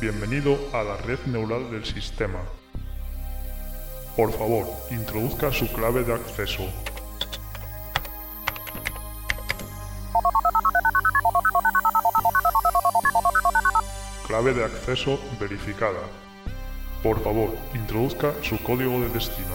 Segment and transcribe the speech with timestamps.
[0.00, 2.38] Bienvenido a la red neural del sistema.
[4.16, 6.62] Por favor, introduzca su clave de acceso.
[14.26, 16.00] Clave de acceso verificada.
[17.02, 19.54] Por favor, introduzca su código de destino.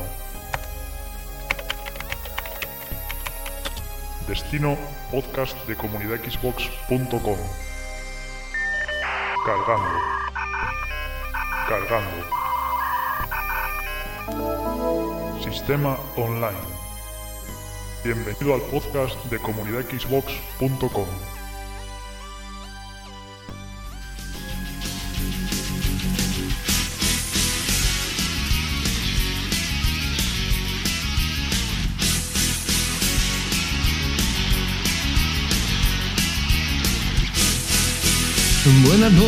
[4.28, 4.78] Destino
[5.10, 7.40] podcast de comunidadxbox.com.
[9.44, 10.25] Cargando.
[11.68, 12.24] Cargando.
[15.44, 16.76] Sistema online.
[18.04, 21.08] Bienvenido al podcast de comunidadxbox.com.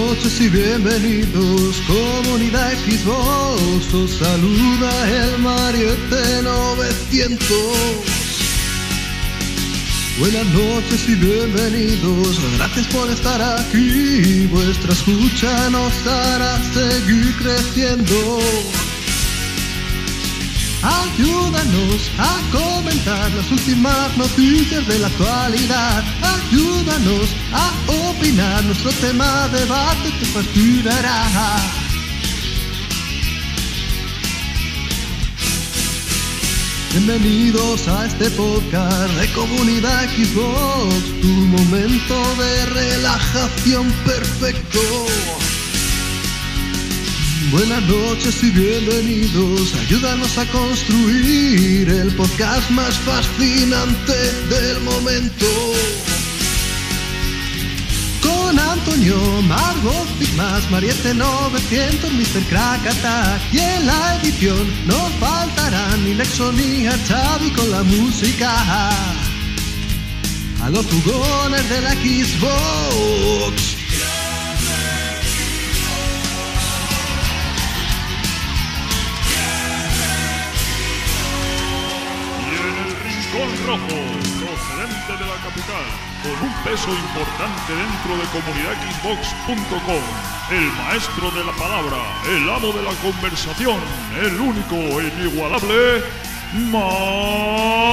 [0.07, 7.37] noches y bienvenidos, comunidad Xbox, os saluda el Mariette 900.
[10.17, 18.39] Buenas noches y bienvenidos, gracias por estar aquí, vuestra escucha nos hará seguir creciendo.
[20.83, 26.03] Ayúdanos a comentar las últimas noticias de la actualidad.
[26.21, 27.71] Ayúdanos a
[28.09, 31.57] opinar, nuestro tema de debate te fascinará.
[36.91, 44.79] Bienvenidos a este podcast de Comunidad Xbox, tu momento de relajación perfecto.
[47.51, 54.13] Buenas noches y bienvenidos, ayúdanos a construir el podcast más fascinante
[54.49, 56.06] del momento.
[58.59, 60.33] Antonio, Margot, Big
[60.69, 62.43] Mariette 900, Mr.
[62.49, 66.85] Crack Attack y en la edición no faltarán ni Lexo ni
[67.55, 68.89] con la música.
[70.63, 73.77] A los jugones de la Xbox.
[83.39, 84.26] En rojo,
[86.27, 90.03] con un peso importante dentro de comunidadxbox.com,
[90.51, 93.79] el maestro de la palabra, el amo de la conversación,
[94.21, 96.03] el único e inigualable,
[96.71, 97.87] Mariette.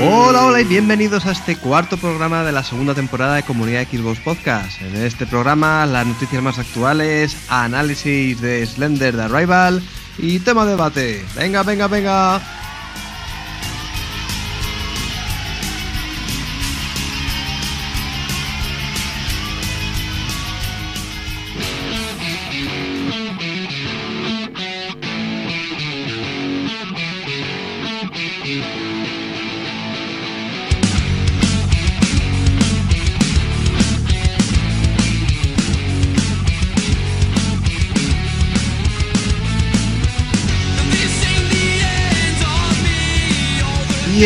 [0.00, 4.20] Hola, hola y bienvenidos a este cuarto programa de la segunda temporada de Comunidad Xbox
[4.20, 4.80] Podcast.
[4.80, 9.82] En este programa, las noticias más actuales, análisis de Slender de Arrival
[10.16, 11.22] y tema de debate.
[11.36, 12.40] Venga, venga, venga.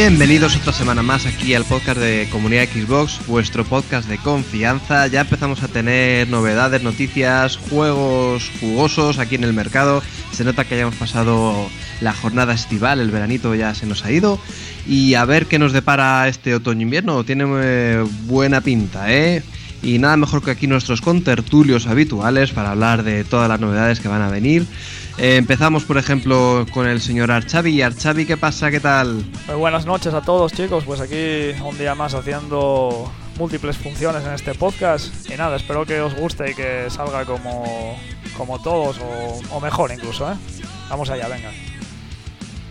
[0.08, 5.08] Bienvenidos otra semana más aquí al podcast de Comunidad Xbox, vuestro podcast de confianza.
[5.08, 10.04] Ya empezamos a tener novedades, noticias, juegos jugosos aquí en el mercado.
[10.30, 11.68] Se nota que hayamos pasado
[12.00, 14.38] la jornada estival, el veranito ya se nos ha ido.
[14.86, 17.24] Y a ver qué nos depara este otoño-invierno.
[17.24, 19.42] Tiene eh, buena pinta, ¿eh?
[19.82, 24.06] Y nada mejor que aquí nuestros contertulios habituales para hablar de todas las novedades que
[24.06, 24.66] van a venir.
[25.18, 27.80] Eh, empezamos, por ejemplo, con el señor Archavi.
[27.80, 28.70] Archavi, ¿qué pasa?
[28.70, 29.24] ¿Qué tal?
[29.46, 34.32] Muy buenas noches a todos chicos, pues aquí un día más haciendo múltiples funciones en
[34.32, 37.98] este podcast y nada, espero que os guste y que salga como,
[38.36, 40.36] como todos o, o mejor incluso, ¿eh?
[40.90, 41.50] Vamos allá, venga.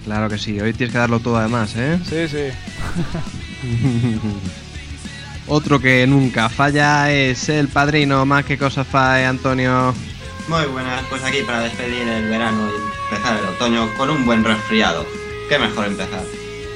[0.06, 2.00] Claro que sí, hoy tienes que darlo todo además, ¿eh?
[2.08, 2.52] Sí, sí.
[5.48, 8.25] Otro que nunca falla es el padrino.
[8.25, 9.94] Más que cosas fae, Antonio.
[10.47, 14.44] Muy buenas, pues aquí para despedir el verano y empezar el otoño con un buen
[14.44, 15.06] resfriado.
[15.50, 16.21] Qué mejor empezar.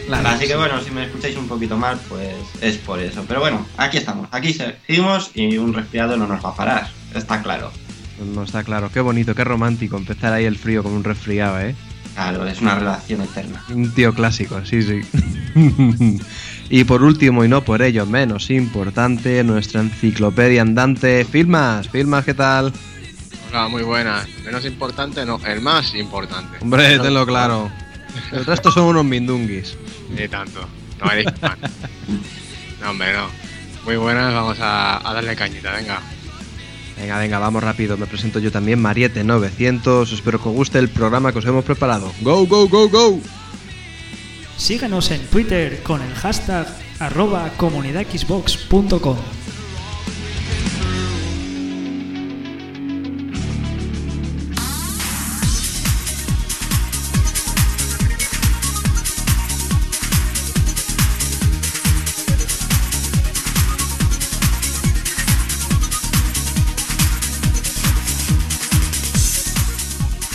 [0.08, 0.58] Claro, Así que sí.
[0.58, 3.24] bueno, si me escucháis un poquito mal, pues es por eso.
[3.28, 7.44] Pero bueno, aquí estamos, aquí seguimos y un resfriado no nos va a parar, está
[7.44, 7.72] claro.
[8.34, 11.76] No está claro, qué bonito, qué romántico empezar ahí el frío con un resfriado, ¿eh?
[12.16, 13.64] Claro, es una relación eterna.
[13.70, 15.02] Un tío clásico, sí, sí.
[16.72, 21.88] y por último, y no por ello menos importante, nuestra enciclopedia andante, Filmas.
[21.88, 22.74] Filmas, ¿qué tal?
[23.50, 24.28] Hola, muy buenas.
[24.46, 26.58] Menos importante, no, el más importante.
[26.62, 27.72] Hombre, tenlo claro.
[28.32, 29.76] El resto son unos mindunguis.
[30.10, 30.68] Ni tanto.
[31.04, 31.58] No eres fan.
[32.82, 33.28] No, hombre, no.
[33.86, 36.00] Muy buenas, vamos a, a darle cañita, venga.
[36.98, 37.98] Venga, venga, vamos rápido.
[37.98, 40.12] Me presento yo también, Mariette900.
[40.14, 42.12] Espero que os guste el programa que os hemos preparado.
[42.22, 43.20] ¡Go, go, go, go!
[44.58, 46.68] Síguenos en Twitter con el hashtag
[47.00, 49.18] arroba comunidadxbox.com.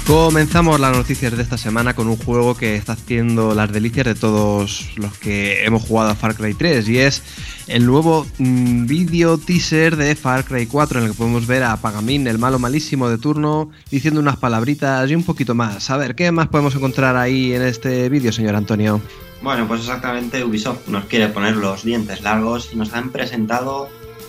[0.06, 4.15] Comenzamos las noticias de esta semana con un juego que está haciendo las delicias de
[4.15, 7.23] todos los que hemos jugado a Far Cry 3 y es
[7.69, 11.79] el nuevo mm, vídeo teaser de Far Cry 4 en el que podemos ver a
[11.79, 15.89] Pagamin, el malo malísimo de turno, diciendo unas palabritas y un poquito más.
[15.89, 19.01] A ver, ¿qué más podemos encontrar ahí en este vídeo, señor Antonio?
[19.41, 23.89] Bueno, pues exactamente Ubisoft nos quiere poner los dientes largos y nos han presentado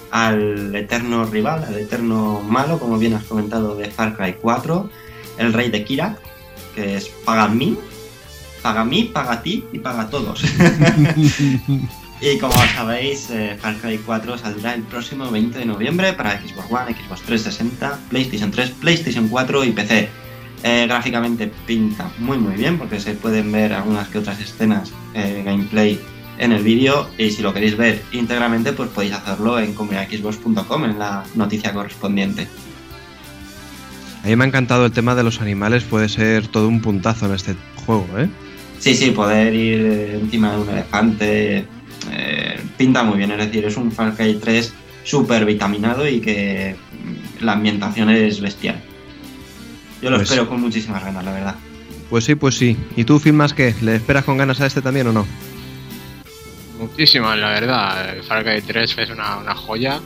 [0.09, 4.89] al eterno rival, al eterno malo, como bien has comentado, de Far Cry 4
[5.37, 6.17] el rey de Kira,
[6.73, 7.77] que es paga mí,
[8.61, 10.43] paga mí, paga ti y paga todos.
[12.21, 16.71] y como sabéis, eh, Far Cry 4 saldrá el próximo 20 de noviembre para Xbox
[16.71, 20.09] One, Xbox 360, PlayStation 3, PlayStation 4 y PC.
[20.63, 25.43] Eh, gráficamente pinta muy muy bien porque se pueden ver algunas que otras escenas eh,
[25.45, 25.99] gameplay
[26.39, 30.97] en el vídeo y si lo queréis ver íntegramente pues podéis hacerlo en comunidadxbox.com en
[30.97, 32.47] la noticia correspondiente.
[34.25, 37.27] A mí me ha encantado el tema de los animales, puede ser todo un puntazo
[37.27, 37.55] en este
[37.85, 38.27] juego, ¿eh?
[38.79, 41.65] Sí, sí, poder ir encima de un elefante
[42.11, 44.73] eh, pinta muy bien, es decir, es un Far Cry 3
[45.03, 46.75] súper vitaminado y que
[47.39, 48.81] la ambientación es bestial.
[50.01, 51.55] Yo lo Pues- espero con muchísimas ganas, la verdad.
[52.09, 52.75] Pues sí, pues sí.
[52.95, 53.75] ¿Y tú, Filmas, qué?
[53.81, 55.27] ¿Le esperas con ganas a este también o no?
[56.79, 58.15] Muchísimas, la verdad.
[58.17, 59.99] El Far Cry 3 es una, una joya,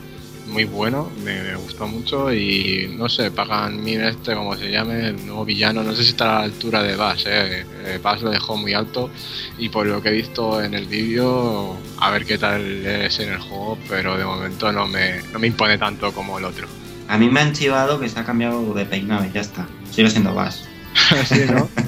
[0.49, 5.09] muy bueno, me, me gustó mucho y no sé, Pagan Min este, como se llame,
[5.09, 7.65] el nuevo villano, no sé si está a la altura de Bass, eh.
[7.85, 9.09] Eh, Bass lo dejó muy alto
[9.57, 13.29] y por lo que he visto en el vídeo, a ver qué tal es en
[13.29, 16.67] el juego, pero de momento no me, no me impone tanto como el otro.
[17.07, 19.67] A mí me han chivado que se ha cambiado de peinado y ya está.
[19.91, 20.67] Sigue siendo Bass.
[21.25, 21.69] sí, ¿no?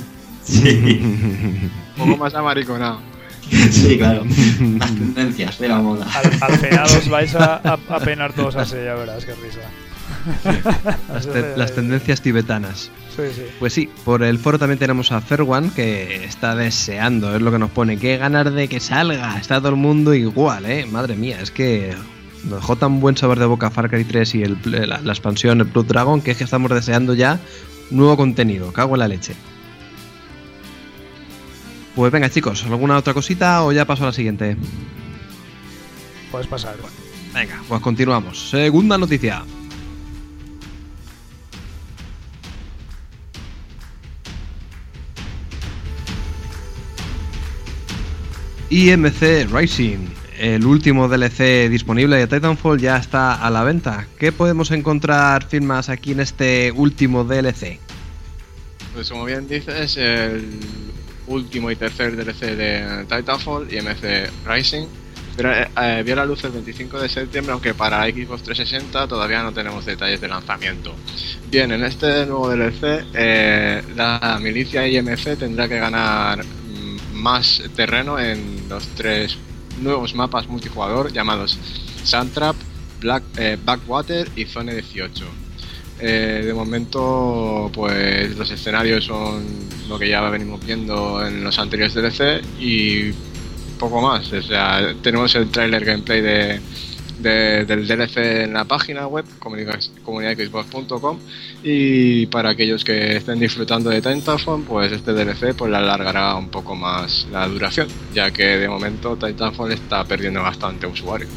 [0.44, 3.00] Sí, Un poco más amariconado.
[3.72, 4.24] sí, claro.
[4.80, 6.08] Las tendencias de la moda.
[6.14, 9.60] Al, al final os vais a, a, a peinar todos así, ya verás, qué risa.
[11.14, 12.92] Las, te- las tendencias tibetanas.
[13.16, 13.42] Sí, sí.
[13.60, 17.60] Pues sí, por el foro también tenemos a Fairone que está deseando, es lo que
[17.60, 17.98] nos pone.
[17.98, 20.86] Qué ganas de que salga, está todo el mundo igual, ¿eh?
[20.90, 21.94] Madre mía, es que
[22.46, 25.60] nos dejó tan buen sabor de boca Far Cry 3 y el, la, la expansión,
[25.60, 27.40] el Blood Dragon, que es que estamos deseando ya
[27.90, 28.72] nuevo contenido.
[28.72, 29.34] Cago en la leche.
[31.96, 34.56] Pues venga, chicos, ¿alguna otra cosita o ya paso a la siguiente?
[36.32, 36.78] Puedes pasar.
[37.34, 38.50] Venga, pues continuamos.
[38.50, 39.44] Segunda noticia.
[48.70, 50.08] IMC Rising,
[50.40, 54.08] el último DLC disponible de Titanfall ya está a la venta.
[54.18, 57.80] ¿Qué podemos encontrar firmas aquí en este último DLC?
[58.94, 60.58] Pues como bien dices, el
[61.28, 64.88] último y tercer DLC de Titanfall y MC Rising
[65.36, 69.42] pero, eh, eh, vio la luz el 25 de septiembre, aunque para Xbox 360 todavía
[69.44, 70.94] no tenemos detalles de lanzamiento.
[71.50, 78.20] Bien, en este nuevo DLC, eh, la milicia IMF tendrá que ganar mm, más terreno
[78.20, 79.38] en los tres
[79.82, 81.58] nuevos mapas multijugador llamados
[82.04, 82.56] Sandtrap,
[83.00, 85.41] Black, eh, Backwater y Zone 18.
[86.04, 89.44] Eh, de momento, pues los escenarios son
[89.88, 93.12] lo que ya venimos viendo en los anteriores DLC y
[93.78, 94.32] poco más.
[94.34, 96.60] O sea, tenemos el trailer gameplay de,
[97.20, 99.26] de- del DLC en la página web
[100.04, 101.20] comunidadxbox.com
[101.64, 106.50] y para aquellos que estén disfrutando de Titanfall, pues este DLC pues le alargará un
[106.50, 111.28] poco más la duración, ya que de momento Titanfall está perdiendo bastante usuario.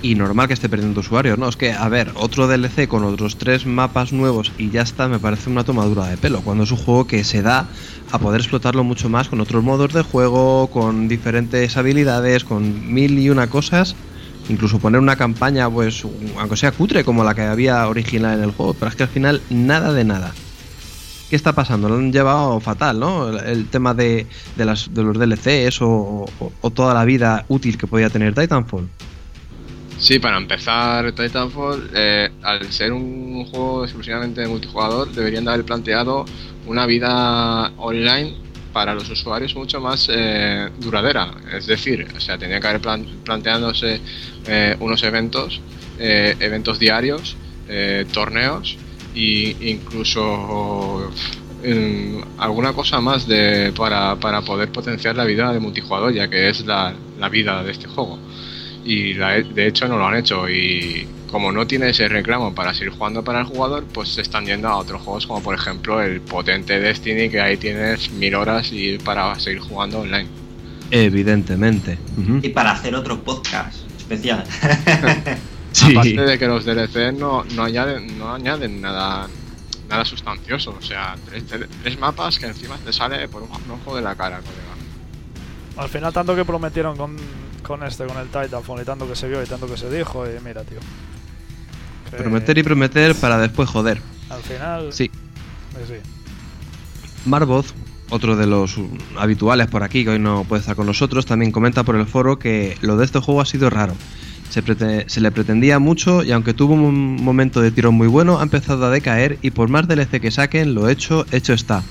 [0.00, 1.48] Y normal que esté perdiendo usuarios, ¿no?
[1.48, 5.18] Es que, a ver, otro DLC con otros tres mapas nuevos y ya está, me
[5.18, 6.40] parece una tomadura de pelo.
[6.42, 7.66] Cuando es un juego que se da
[8.12, 13.18] a poder explotarlo mucho más con otros modos de juego, con diferentes habilidades, con mil
[13.18, 13.96] y una cosas.
[14.48, 16.04] Incluso poner una campaña, pues,
[16.38, 18.74] aunque sea cutre como la que había original en el juego.
[18.74, 20.32] Pero es que al final, nada de nada.
[21.28, 21.88] ¿Qué está pasando?
[21.88, 23.36] Lo han llevado fatal, ¿no?
[23.36, 24.26] El, tema de,
[24.56, 26.26] de, los DLCs o
[26.72, 28.88] toda la vida útil que podía tener Titanfall.
[30.00, 36.30] Sí, para empezar, Titanfall, eh, al ser un juego exclusivamente multijugador, deberían de haber planteado
[36.62, 38.36] una vida online
[38.72, 41.34] para los usuarios mucho más eh, duradera.
[41.52, 44.00] Es decir, o sea, tenía que haber plan- planteándose
[44.44, 45.64] eh, unos eventos,
[45.96, 48.78] eh, eventos diarios, eh, torneos
[49.12, 51.10] e incluso
[51.62, 56.48] mm, alguna cosa más de, para, para poder potenciar la vida de multijugador, ya que
[56.50, 58.22] es la, la vida de este juego.
[58.88, 62.72] Y la- de hecho no lo han hecho y como no tiene ese reclamo para
[62.72, 66.00] seguir jugando para el jugador, pues se están yendo a otros juegos como por ejemplo
[66.02, 70.26] el potente Destiny que ahí tienes mil horas y para seguir jugando online.
[70.90, 71.98] Evidentemente.
[72.42, 74.44] Y para hacer otro podcast especial.
[75.70, 75.90] Sí.
[75.92, 79.28] Aparte de que los DLC no, no añaden, no añaden nada
[79.88, 81.44] nada sustancioso, o sea, tres,
[81.82, 84.74] tres mapas que encima te sale por un ojo de la cara, colega.
[85.76, 87.16] Al final, tanto que prometieron con,
[87.68, 90.26] con este, con el Titanfall, y tanto que se vio y tanto que se dijo,
[90.26, 90.78] y mira, tío.
[92.10, 94.00] Que Prometer y prometer para después joder.
[94.30, 94.92] Al final.
[94.92, 95.04] Sí.
[95.04, 97.28] eh, sí.
[97.28, 97.74] Marvoz,
[98.08, 98.76] otro de los
[99.18, 102.38] habituales por aquí, que hoy no puede estar con nosotros, también comenta por el foro
[102.38, 103.92] que lo de este juego ha sido raro.
[104.48, 108.86] Se le pretendía mucho y aunque tuvo un momento de tirón muy bueno, ha empezado
[108.86, 111.82] a decaer y por más DLC que saquen, lo hecho, hecho está.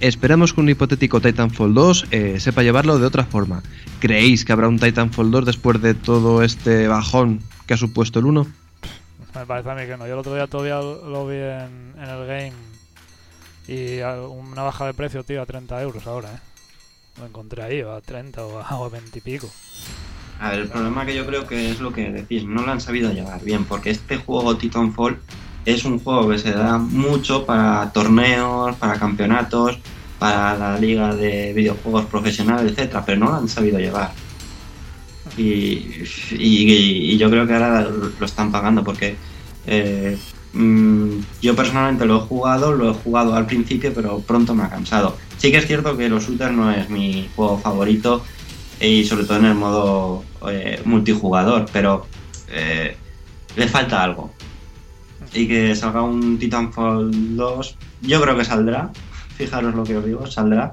[0.00, 3.62] Esperemos que un hipotético Titanfall 2 eh, sepa llevarlo de otra forma.
[3.98, 8.26] ¿Creéis que habrá un Titanfall 2 después de todo este bajón que ha supuesto el
[8.26, 8.46] 1?
[9.34, 10.06] Me parece a mí que no.
[10.06, 12.52] Yo el otro día todavía lo vi en, en el game.
[13.66, 16.38] Y una baja de precio, tío, a 30 euros ahora, ¿eh?
[17.18, 19.50] Lo encontré ahí, o a 30 o a, o a 20 y pico.
[20.40, 22.80] A ver, el problema que yo creo que es lo que decís, no lo han
[22.80, 25.18] sabido llevar bien, porque este juego Titanfall
[25.74, 29.78] es un juego que se da mucho para torneos, para campeonatos,
[30.18, 34.12] para la liga de videojuegos profesional, etcétera, pero no lo han sabido llevar.
[35.36, 37.86] Y, yo creo que ahora
[38.18, 39.16] lo están pagando porque
[39.66, 40.16] eh,
[40.54, 41.10] mm,
[41.42, 45.18] yo personalmente lo he jugado, lo he jugado al principio, pero pronto me ha cansado.
[45.36, 48.24] Sí que es cierto que los shooters no es mi juego favorito
[48.80, 52.06] y sobre todo en el modo eh, multijugador, pero
[52.48, 52.96] eh,
[53.54, 54.32] le falta algo.
[55.34, 58.90] Y que salga un Titanfall 2, yo creo que saldrá,
[59.36, 60.72] fijaros lo que os digo, saldrá,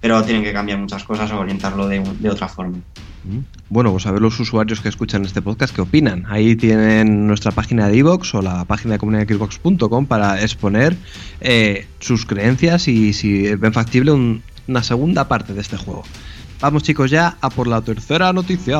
[0.00, 2.78] pero tienen que cambiar muchas cosas o orientarlo de, de otra forma.
[3.24, 3.38] Mm.
[3.70, 6.24] Bueno, pues a ver los usuarios que escuchan este podcast qué opinan.
[6.28, 10.96] Ahí tienen nuestra página de iVoox o la página de comunidadxbox.com para exponer
[11.40, 16.04] eh, sus creencias y si ven factible un- una segunda parte de este juego.
[16.60, 18.78] Vamos chicos ya a por la tercera noticia.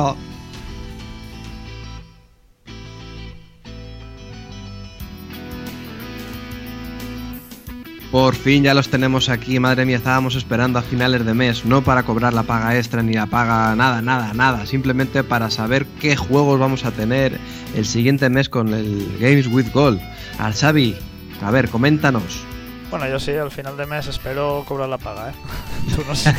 [8.11, 11.83] Por fin ya los tenemos aquí, madre mía, estábamos esperando a finales de mes, no
[11.83, 16.15] para cobrar la paga extra ni la paga nada, nada, nada, simplemente para saber qué
[16.15, 17.37] juegos vamos a tener
[17.75, 19.99] el siguiente mes con el Games with Gold.
[20.39, 20.95] Al Xavi,
[21.41, 22.43] a ver, coméntanos.
[22.89, 25.33] Bueno, yo sí, al final de mes espero cobrar la paga, ¿eh?
[25.95, 26.33] Tú no sé.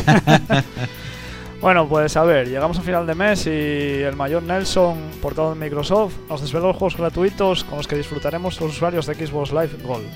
[1.60, 5.60] bueno, pues a ver, llegamos a final de mes y el mayor Nelson, portado de
[5.60, 9.76] Microsoft, nos desvela los juegos gratuitos con los que disfrutaremos los usuarios de Xbox Live
[9.82, 10.06] Gold.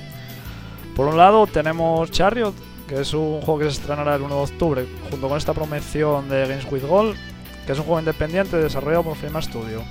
[1.01, 2.53] Por un lado tenemos Chariot,
[2.87, 6.29] que es un juego que se estrenará el 1 de octubre, junto con esta promoción
[6.29, 7.17] de Games with Gold,
[7.65, 9.83] que es un juego independiente desarrollado por Firma Studio.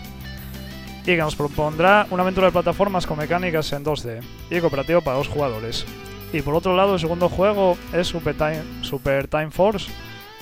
[1.02, 5.18] Y que nos propondrá una aventura de plataformas con mecánicas en 2D y cooperativo para
[5.18, 5.84] dos jugadores.
[6.32, 9.90] Y por otro lado, el segundo juego es Super Time, Super Time Force,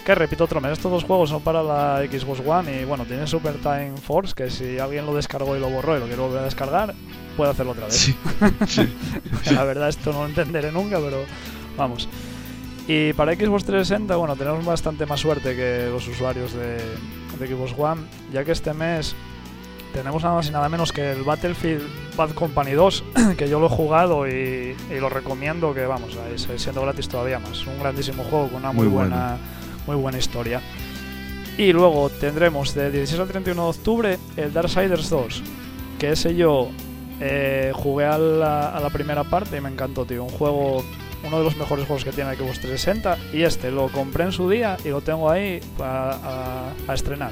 [0.07, 0.71] que repito otro mes.
[0.71, 4.49] Estos dos juegos son para la Xbox One y bueno, tiene Super Time Force, que
[4.49, 6.93] si alguien lo descargó y lo borró y lo quiere volver a descargar,
[7.35, 8.15] puede hacerlo otra vez.
[9.51, 11.25] la verdad esto no lo entenderé nunca, pero
[11.75, 12.07] vamos.
[12.87, 16.77] Y para Xbox 360, bueno, tenemos bastante más suerte que los usuarios de,
[17.37, 19.13] de Xbox One, ya que este mes
[19.93, 21.83] tenemos nada más y nada menos que el Battlefield
[22.15, 23.03] Bad Company 2,
[23.37, 26.17] que yo lo he jugado y, y lo recomiendo, que vamos,
[26.55, 27.67] siendo gratis todavía más.
[27.67, 29.37] Un grandísimo juego con una muy, Muy bueno.
[29.87, 30.61] Muy buena historia.
[31.57, 35.41] Y luego tendremos de 16 al 31 de octubre el Darksiders 2,
[35.97, 36.69] que ese yo
[37.19, 40.23] eh, jugué a la, a la primera parte y me encantó, tío.
[40.23, 40.83] Un juego,
[41.25, 43.17] uno de los mejores juegos que tiene Xbox 360.
[43.33, 47.31] Y este lo compré en su día y lo tengo ahí a, a- a estrenar.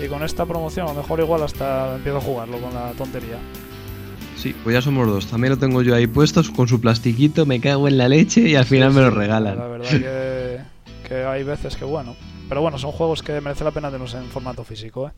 [0.00, 3.38] Y con esta promoción, a lo mejor igual hasta empiezo a jugarlo con la tontería.
[4.36, 5.26] Sí, pues ya somos dos.
[5.26, 8.54] También lo tengo yo ahí puestos con su plastiquito, me cago en la leche y
[8.54, 9.56] al final me lo La regalan.
[9.58, 10.45] verdad que,
[11.06, 12.16] que hay veces que bueno.
[12.48, 15.12] Pero bueno, son juegos que merece la pena tenerlos en formato físico, ¿eh?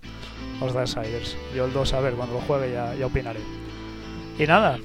[0.61, 1.37] Los Darksiders.
[1.55, 3.41] Yo el 2, a ver, cuando lo juegue ya, ya opinaré.
[4.39, 4.79] Y nada,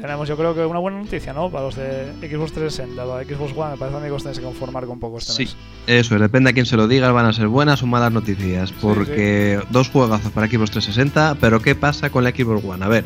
[0.00, 1.50] tenemos yo creo que una buena noticia, ¿no?
[1.50, 4.38] Para los de Xbox 360, para Xbox One, me parece a mí que os tenéis
[4.38, 5.56] que conformar con poco este Sí, mes.
[5.86, 8.70] eso, depende a quién se lo diga, van a ser buenas o malas noticias.
[8.72, 12.84] Porque dos juegazos para Xbox 360, pero ¿qué pasa con la Xbox One?
[12.84, 13.04] A ver,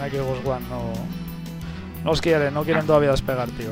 [0.00, 0.92] La Xbox One no,
[2.04, 3.70] no os quieren, no quieren todavía despegar, tío.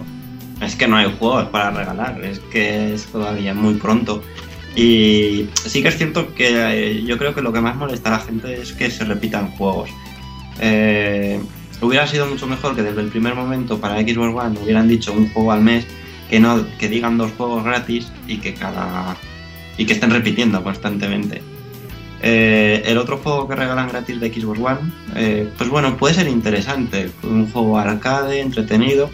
[0.61, 4.23] Es que no hay juegos para regalar, es que es todavía muy pronto.
[4.77, 8.19] Y sí que es cierto que eh, yo creo que lo que más molesta a
[8.19, 9.91] la gente es que se repitan juegos.
[10.61, 11.41] Eh,
[11.81, 15.29] hubiera sido mucho mejor que desde el primer momento para Xbox One hubieran dicho un
[15.29, 15.87] juego al mes,
[16.31, 19.17] que no que digan dos juegos gratis y que cada
[19.77, 21.43] y que estén repitiendo constantemente.
[22.27, 26.27] Eh, el otro juego que regalan gratis de Xbox One, eh, pues bueno, puede ser
[26.27, 29.11] interesante, un juego arcade, entretenido.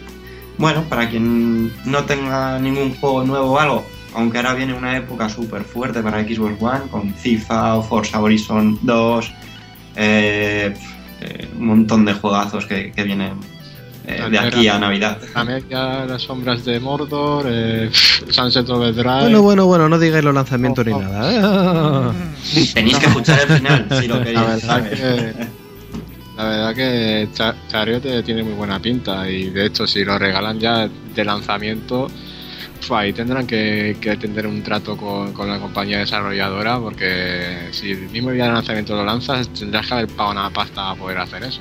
[0.60, 5.26] Bueno, para quien no tenga ningún juego nuevo o algo, aunque ahora viene una época
[5.30, 9.32] súper fuerte para Xbox One, con FIFA o Forza Horizon 2,
[9.96, 10.74] eh,
[11.22, 13.32] eh, un montón de juegazos que, que vienen
[14.06, 15.16] eh, de aquí a Navidad.
[15.32, 17.90] También ya las sombras de Mordor, eh,
[18.28, 19.20] Sunset Overdrive.
[19.22, 21.02] Bueno, bueno, bueno, no digáis los lanzamientos ni Oh, oh.
[21.02, 22.12] nada.
[22.54, 22.70] ¿eh?
[22.74, 24.64] Tenéis que escuchar el final si lo queréis.
[26.42, 30.59] La verdad que Cha- Chariot tiene muy buena pinta y de hecho si lo regalan
[30.59, 32.09] ya de lanzamiento,
[32.80, 37.92] pf, ahí tendrán que, que tener un trato con, con la compañía desarrolladora porque si
[37.92, 41.18] el mismo día de lanzamiento lo lanzas tendrás que haber pagado una pasta para poder
[41.18, 41.61] hacer eso.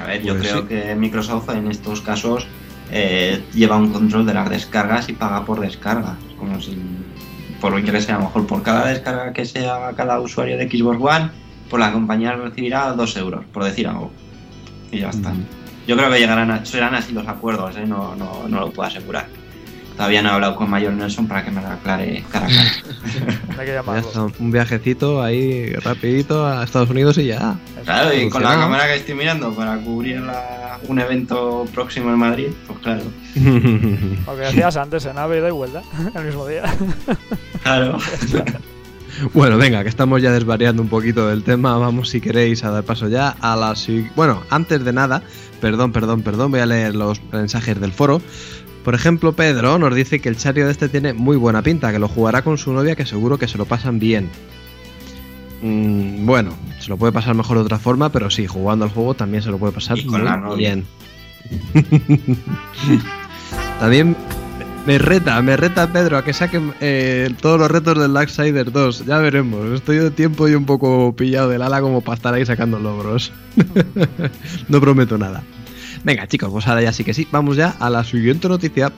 [0.00, 0.68] A ver, yo Pues creo sí.
[0.68, 2.46] que Microsoft en estos casos
[2.90, 6.16] eh, lleva un control de las descargas y paga por descarga.
[6.38, 6.76] Como si,
[7.60, 10.68] por lo que sea, a lo mejor por cada descarga que sea cada usuario de
[10.70, 11.30] Xbox One,
[11.70, 14.10] pues la compañía recibirá dos euros, por decir algo.
[14.90, 15.32] Y ya está.
[15.86, 17.84] Yo creo que llegarán a- serán así los acuerdos, ¿eh?
[17.86, 19.26] no, no, no lo puedo asegurar.
[19.96, 22.62] Todavía no he hablado con Mayor Nelson para que me lo aclare cara a cara.
[23.58, 24.06] Hay que Ya llamarlo.
[24.06, 27.56] está, un viajecito ahí rapidito a Estados Unidos y ya.
[27.84, 32.18] Claro, y con la cámara que estoy mirando para cubrir la- un evento próximo en
[32.18, 33.02] Madrid, pues claro.
[33.34, 35.82] Lo que decías antes, en AVE y vuelta,
[36.14, 36.62] el mismo día.
[37.64, 37.98] Claro.
[39.34, 41.76] Bueno, venga, que estamos ya desvariando un poquito del tema.
[41.76, 43.74] Vamos, si queréis, a dar paso ya a la
[44.16, 45.22] Bueno, antes de nada,
[45.60, 48.20] perdón, perdón, perdón, voy a leer los mensajes del foro.
[48.84, 51.98] Por ejemplo, Pedro nos dice que el chario de este tiene muy buena pinta, que
[51.98, 54.30] lo jugará con su novia, que seguro que se lo pasan bien.
[55.62, 59.14] Mm, bueno, se lo puede pasar mejor de otra forma, pero sí, jugando al juego
[59.14, 60.74] también se lo puede pasar Y con muy la novia.
[60.74, 60.86] bien.
[63.80, 64.16] también
[64.86, 69.06] me reta, me reta Pedro a que saquen eh, todos los retos del Darksiders 2.
[69.06, 69.66] Ya veremos.
[69.72, 73.32] Estoy de tiempo y un poco pillado del ala como para estar ahí sacando logros.
[74.68, 75.42] no prometo nada.
[76.04, 77.26] Venga, chicos, pues ahora ya sí que sí.
[77.30, 78.92] Vamos ya a la siguiente noticia.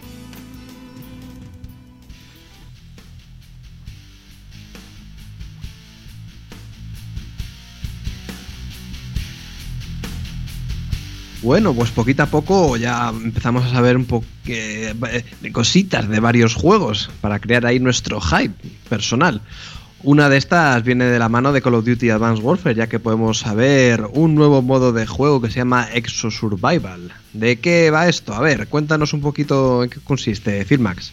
[11.42, 16.55] Bueno, pues poquito a poco ya empezamos a saber un poco de cositas de varios
[16.55, 18.55] juegos para crear ahí nuestro hype
[18.88, 19.40] personal.
[20.03, 22.98] Una de estas viene de la mano de Call of Duty Advanced Warfare, ya que
[22.98, 27.12] podemos saber un nuevo modo de juego que se llama Exo Survival.
[27.35, 28.33] ¿De qué va esto?
[28.35, 31.12] A ver, cuéntanos un poquito en qué consiste, Firmax.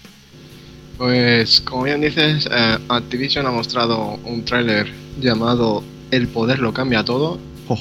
[0.97, 7.03] Pues como bien dices, eh, Activision ha mostrado un tráiler llamado El poder lo cambia
[7.03, 7.39] todo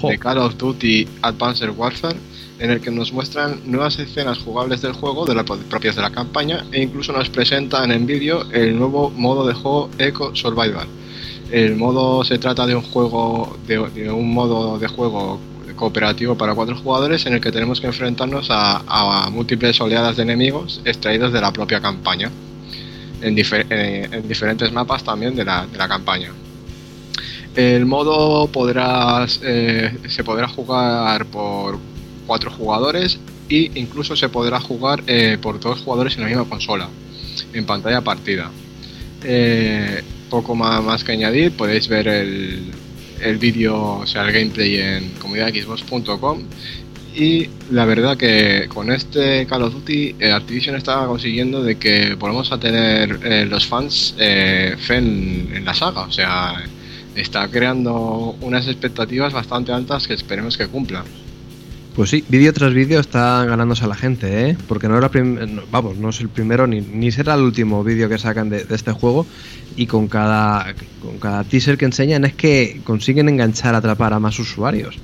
[0.09, 2.16] de Call of Duty Advanced Warfare,
[2.59, 6.11] en el que nos muestran nuevas escenas jugables del juego, de las propias de la
[6.11, 10.87] campaña, e incluso nos presentan en vídeo el nuevo modo de juego Eco Survival.
[11.51, 13.79] El modo se trata de un juego, de,
[14.11, 15.38] un modo de juego
[15.77, 20.81] cooperativo para cuatro jugadores en el que tenemos que enfrentarnos a, múltiples oleadas de enemigos
[20.85, 22.31] extraídos de la propia campaña,
[23.21, 26.33] eh, en diferentes mapas también de la, de la campaña.
[27.55, 31.79] El modo podrás, eh, se podrá jugar por
[32.26, 36.88] cuatro jugadores e incluso se podrá jugar eh, por dos jugadores en la misma consola,
[37.52, 38.50] en pantalla partida.
[39.22, 42.64] Eh, poco más, que añadir, podéis ver el,
[43.20, 46.42] el vídeo, o sea, el gameplay en comunidadxbox.com
[47.14, 52.14] y la verdad que con este Call of Duty eh, Activision está consiguiendo de que
[52.14, 56.62] volvamos a tener eh, los fans fe en, en la saga, o sea,
[57.14, 61.04] está creando unas expectativas bastante altas que esperemos que cumplan.
[61.96, 64.56] Pues sí, vídeo tras vídeo está ganándose a la gente, ¿eh?
[64.68, 68.06] Porque no era no, vamos, no es el primero ni, ni será el último vídeo
[68.11, 69.26] que sacan de, de este juego
[69.76, 74.38] y con cada con cada teaser que enseñan es que consiguen enganchar, atrapar a más
[74.38, 74.98] usuarios.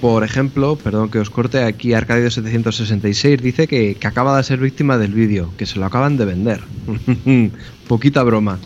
[0.00, 4.60] Por ejemplo, perdón que os corte, aquí Arcadio 766 dice que, que acaba de ser
[4.60, 6.60] víctima del vídeo, que se lo acaban de vender.
[7.88, 8.60] Poquita broma.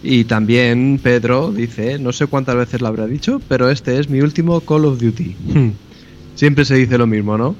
[0.00, 4.20] Y también Pedro dice, no sé cuántas veces lo habrá dicho, pero este es mi
[4.20, 5.36] último Call of Duty.
[6.34, 7.54] Siempre se dice lo mismo, ¿no?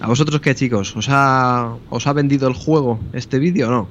[0.00, 0.96] ¿A vosotros qué chicos?
[0.96, 3.88] ¿Os ha, os ha vendido el juego este vídeo o no?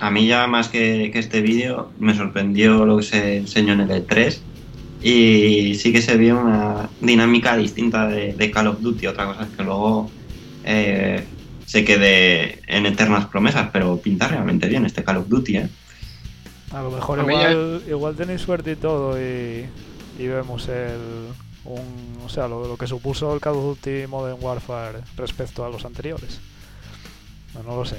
[0.00, 3.80] A mí ya más que, que este vídeo me sorprendió lo que se enseñó en
[3.80, 4.38] el E3
[5.02, 9.06] y sí que se vio una dinámica distinta de, de Call of Duty.
[9.06, 10.10] Otra cosa es que luego
[10.64, 11.24] eh,
[11.64, 15.68] se quede en eternas promesas, pero pinta realmente bien este Call of Duty, ¿eh?
[16.72, 19.64] A lo mejor igual, igual tenéis suerte y todo y,
[20.18, 21.28] y vemos el,
[21.66, 25.70] Un, o sea, lo, lo que supuso el Call of Duty Modern Warfare respecto a
[25.70, 26.38] los anteriores.
[27.54, 27.96] No, no lo sé.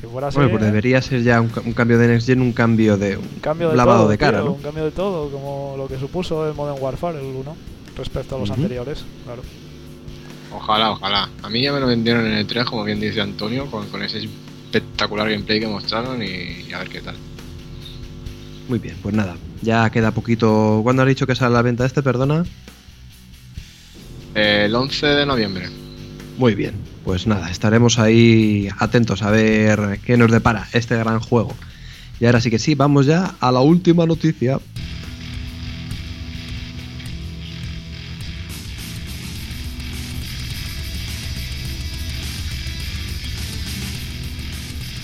[0.00, 0.66] Si fuera así, Bueno, pues ¿eh?
[0.66, 3.16] debería ser ya un, ca- un cambio de Next Gen, un cambio de.
[3.16, 4.52] un cambio de lavado todo, de cara, tío, ¿no?
[4.54, 7.56] Un cambio de todo, como lo que supuso el Modern Warfare, el 1,
[7.96, 9.42] respecto a los anteriores, claro.
[10.54, 11.28] Ojalá, ojalá.
[11.42, 14.02] A mí ya me lo vendieron en el 3, como bien dice Antonio, con, con
[14.02, 16.26] ese espectacular gameplay que mostraron y,
[16.68, 17.16] y a ver qué tal.
[18.68, 19.36] Muy bien, pues nada.
[19.62, 20.80] Ya queda poquito.
[20.82, 22.44] ¿Cuándo has dicho que sale a la venta este, perdona?
[24.34, 25.68] El 11 de noviembre.
[26.36, 31.54] Muy bien, pues nada, estaremos ahí atentos a ver qué nos depara este gran juego.
[32.20, 34.58] Y ahora sí que sí, vamos ya a la última noticia.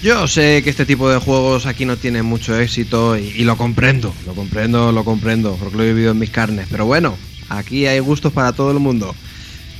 [0.03, 4.13] Yo sé que este tipo de juegos aquí no tienen mucho éxito y, lo comprendo,
[4.27, 6.67] lo comprendo, lo comprendo, porque lo he vivido en mis carnes.
[6.69, 7.17] Pero bueno,
[7.49, 9.15] aquí hay gustos para todo el mundo.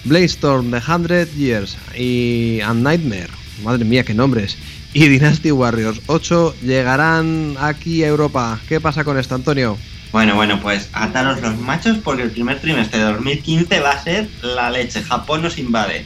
[0.05, 3.31] Bladestorm The Hundred Years y and Nightmare,
[3.65, 4.57] madre mía, qué nombres,
[4.93, 8.61] y Dynasty Warriors 8 llegarán aquí a Europa.
[8.69, 9.77] ¿Qué pasa con esto, Antonio?
[10.13, 14.29] Bueno, bueno, pues ataros los machos porque el primer trimestre de 2015 va a ser
[14.43, 15.03] la leche.
[15.03, 16.05] Japón nos invade.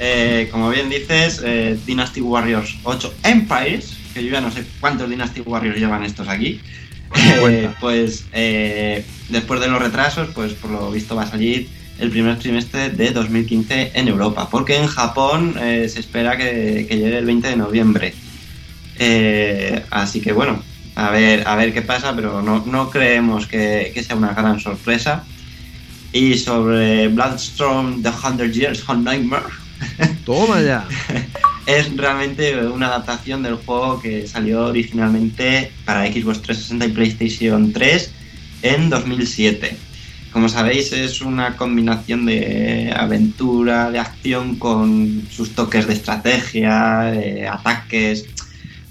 [0.00, 5.10] Eh, como bien dices, eh, Dynasty Warriors 8 Empires, que yo ya no sé cuántos
[5.10, 6.60] Dynasty Warriors llevan estos aquí.
[7.40, 12.38] Eh, pues después de los retrasos, pues por lo visto va a salir el primer
[12.38, 17.48] trimestre de 2015 en Europa, porque en Japón se espera que, que llegue el 20
[17.48, 18.14] de noviembre.
[19.90, 20.62] Así que bueno,
[20.94, 24.60] a ver, a ver qué pasa, pero no, no creemos que, que sea una gran
[24.60, 25.24] sorpresa.
[26.12, 29.44] Y sobre Bloodstorm The Hundred Years on Nightmare,
[30.24, 30.86] Toma ya.
[31.66, 38.10] es realmente una adaptación del juego que salió originalmente para Xbox 360 y PlayStation 3
[38.62, 39.76] en 2007.
[40.32, 48.26] Como sabéis, es una combinación de aventura, de acción con sus toques de estrategia, ataques.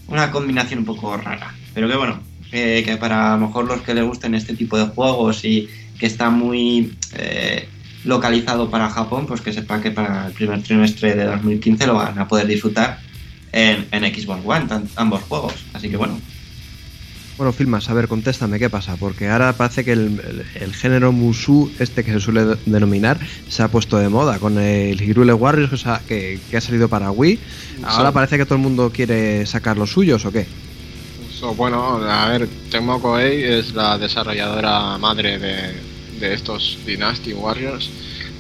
[0.08, 1.54] Una combinación un poco rara.
[1.74, 4.86] Pero que bueno, que para a lo mejor los que les gusten este tipo de
[4.86, 7.68] juegos y que está muy eh,
[8.08, 12.18] localizado para Japón, pues que sepa que para el primer trimestre de 2015 lo van
[12.18, 13.00] a poder disfrutar
[13.52, 15.54] en, en Xbox One, tan- ambos juegos.
[15.74, 16.20] Así que bueno,
[17.38, 21.12] Bueno, Filmas, a ver, contéstame qué pasa, porque ahora parece que el, el- el género
[21.12, 25.34] Musu, este que se suele de- denominar, se ha puesto de moda con el Hirule
[25.34, 27.38] Warriors que, sa- que, que ha salido para Wii.
[27.84, 28.14] Ahora Sí.
[28.16, 30.48] parece que todo el mundo quiere sacar los suyos, ¿o qué?
[31.40, 35.74] So, bueno, a ver, Tecmo Koei es la desarrolladora madre de,
[36.20, 37.90] de estos Dynasty Warriors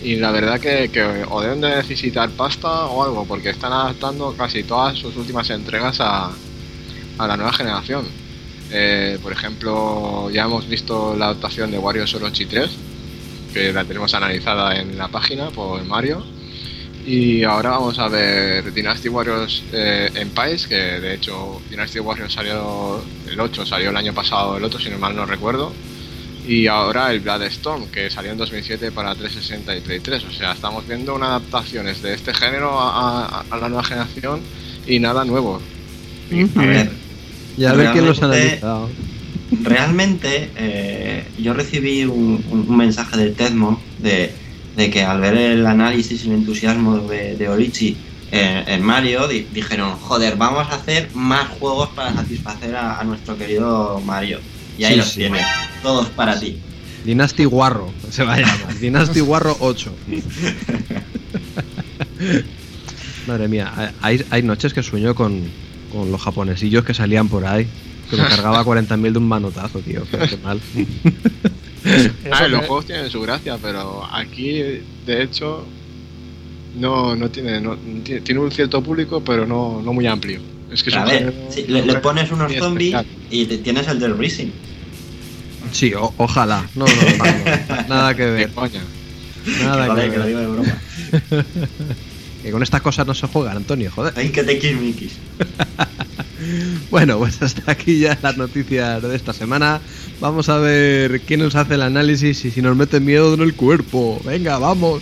[0.03, 4.33] y la verdad que, que o deben de necesitar pasta o algo porque están adaptando
[4.37, 6.31] casi todas sus últimas entregas a,
[7.17, 8.05] a la nueva generación.
[8.71, 12.69] Eh, por ejemplo, ya hemos visto la adaptación de Warriors Orochi 3
[13.53, 16.23] que la tenemos analizada en la página por Mario
[17.05, 23.01] y ahora vamos a ver Dynasty Warriors eh, Empires, que de hecho Dynasty Warriors salió
[23.25, 25.71] el 8, salió el año pasado el otro, si no mal no recuerdo.
[26.47, 30.23] Y ahora el Bloodstorm, que salió en 2007 para 360 y Play 3.
[30.23, 34.39] O sea, estamos viendo unas adaptaciones de este género a, a- a la nueva generación
[34.87, 35.61] y nada nuevo.
[36.55, 36.91] a ver,
[37.57, 38.89] Y a ver quién los ha analizado.
[39.63, 42.43] realmente eh, yo recibí un,
[42.77, 44.31] mensaje del Tecmo de,
[44.75, 47.97] de que al ver el análisis y el entusiasmo de, de Orichi
[48.31, 53.03] en, en Mario di- dijeron, joder, vamos a hacer más juegos para satisfacer a, a
[53.03, 54.39] nuestro querido Mario.
[54.77, 55.19] Y ahí Sí, los sí.
[55.21, 55.45] tienes,
[55.81, 56.57] todos para ti.
[57.05, 58.77] Dynasty Warro, se va a llamar.
[58.79, 59.93] Dynasty Warro 8.
[63.27, 65.43] Madre mía, hay, hay noches que sueño con,
[65.91, 67.67] con los japonesillos que salían por ahí.
[68.09, 70.03] Que me cargaba 40.000 de un manotazo, tío.
[70.09, 70.59] Qué, qué mal.
[72.31, 74.51] Ah, los que- juegos tienen su gracia, pero aquí,
[75.05, 75.65] de hecho,
[76.77, 80.41] no, no tiene, no, tiene, tiene un cierto público, pero no, no muy amplio.
[80.71, 81.33] Es que es a un ver,
[81.67, 82.95] le, le pones unos zombies
[83.31, 84.47] y te tienes el del Rising.
[85.71, 86.65] Sí, o- ojalá.
[86.75, 87.25] No, no, no,
[87.83, 88.49] no, Nada que ver.
[88.51, 88.81] coña.
[89.63, 90.27] Nada que Joder, que lo ver.
[90.27, 90.77] digo de broma.
[92.43, 94.13] Que con estas cosas no se juegan, Antonio, joder.
[94.15, 95.13] Ay, que te quismiquis.
[96.91, 99.81] Bueno, pues hasta aquí ya las noticias de esta semana.
[100.21, 103.55] Vamos a ver quién nos hace el análisis y si nos mete miedo en el
[103.55, 104.21] cuerpo.
[104.23, 105.01] Venga, vamos.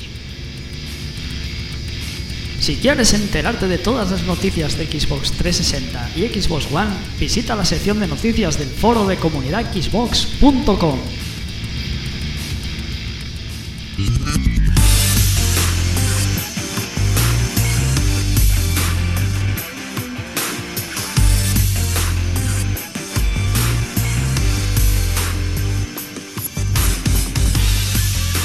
[2.60, 7.66] Si quieres enterarte de todas las noticias de Xbox 360 y Xbox One, visita la
[7.66, 11.00] sección de noticias del foro de comunidad xbox.com.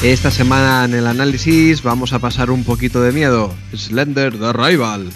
[0.03, 3.55] Esta semana en el análisis vamos a pasar un poquito de miedo.
[3.75, 5.11] Slender the Rival.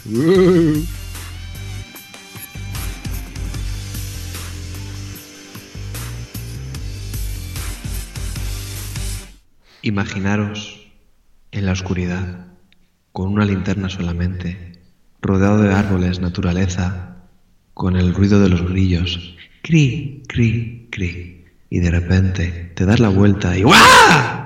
[9.80, 10.86] Imaginaros
[11.50, 12.48] en la oscuridad,
[13.12, 14.82] con una linterna solamente,
[15.22, 17.24] rodeado de árboles, naturaleza,
[17.72, 19.34] con el ruido de los grillos.
[19.62, 21.46] Cri, cri, cri.
[21.70, 24.43] Y de repente te das la vuelta y ¡guau!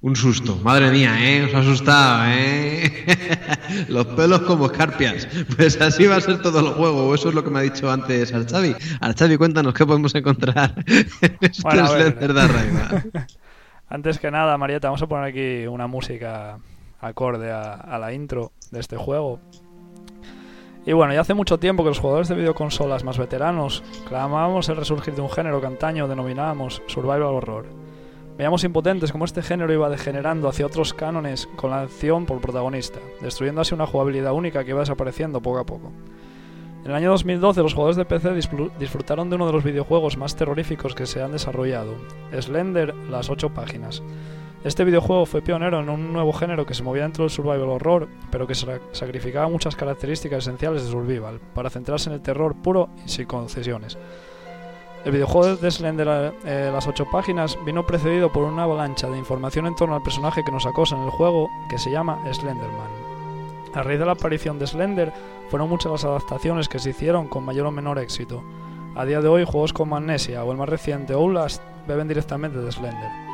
[0.00, 1.44] Un susto, madre mía, ¿eh?
[1.44, 2.88] Os ha asustado, ¿eh?
[3.88, 5.26] Los pelos como escarpias.
[5.56, 7.90] Pues así va a ser todo el juego, eso es lo que me ha dicho
[7.90, 8.76] antes Archavi.
[9.00, 11.88] Archavi, cuéntanos qué podemos encontrar en Bueno.
[13.90, 16.58] Antes que nada, Marieta, vamos a poner aquí una música
[17.00, 19.40] acorde a, a la intro de este juego.
[20.86, 24.76] Y bueno, ya hace mucho tiempo que los jugadores de videoconsolas más veteranos clamábamos el
[24.76, 27.87] resurgir de un género que antaño denominábamos survival horror.
[28.38, 33.00] Veíamos impotentes cómo este género iba degenerando hacia otros cánones con la acción por protagonista,
[33.20, 35.90] destruyendo así una jugabilidad única que iba desapareciendo poco a poco.
[36.84, 40.16] En el año 2012 los jugadores de PC disfru- disfrutaron de uno de los videojuegos
[40.16, 41.96] más terroríficos que se han desarrollado,
[42.40, 44.02] Slender, las 8 páginas.
[44.64, 48.08] Este videojuego fue pionero en un nuevo género que se movía dentro del survival horror,
[48.30, 52.88] pero que sa- sacrificaba muchas características esenciales de survival, para centrarse en el terror puro
[53.04, 53.98] y sin concesiones.
[55.04, 59.66] El videojuego de Slender, eh, las 8 páginas, vino precedido por una avalancha de información
[59.66, 62.90] en torno al personaje que nos acosa en el juego, que se llama Slenderman.
[63.74, 65.12] A raíz de la aparición de Slender,
[65.50, 68.42] fueron muchas las adaptaciones que se hicieron con mayor o menor éxito.
[68.96, 72.72] A día de hoy, juegos como Amnesia o el más reciente Outlast beben directamente de
[72.72, 73.27] Slender.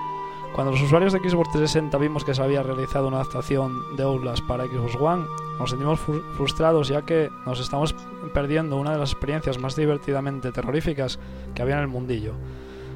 [0.55, 4.47] Cuando los usuarios de Xbox 360 vimos que se había realizado una adaptación de Outlast
[4.47, 5.25] para Xbox One,
[5.59, 7.95] nos sentimos fru- frustrados ya que nos estamos
[8.33, 11.19] perdiendo una de las experiencias más divertidamente terroríficas
[11.55, 12.35] que había en el mundillo.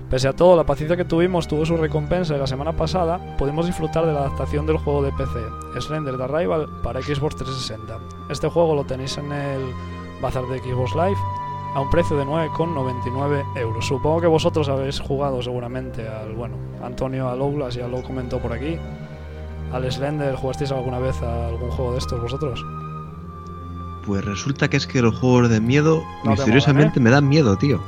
[0.08, 3.66] Pese a todo, la paciencia que tuvimos tuvo su recompensa y la semana pasada pudimos
[3.66, 5.40] disfrutar de la adaptación del juego de PC,
[5.80, 7.98] Slender The Rival, para Xbox 360.
[8.30, 9.60] Este juego lo tenéis en el
[10.22, 11.18] bazar de Xbox Live
[11.74, 13.86] a un precio de 9,99 euros.
[13.86, 18.52] Supongo que vosotros habéis jugado seguramente al, bueno, Antonio al Outlast ya lo comentó por
[18.52, 18.78] aquí.
[19.72, 22.64] Al Slender, ¿jugasteis alguna vez a algún juego de estos vosotros?
[24.06, 27.78] Pues resulta que es que los juegos de miedo te misteriosamente me dan miedo, tío.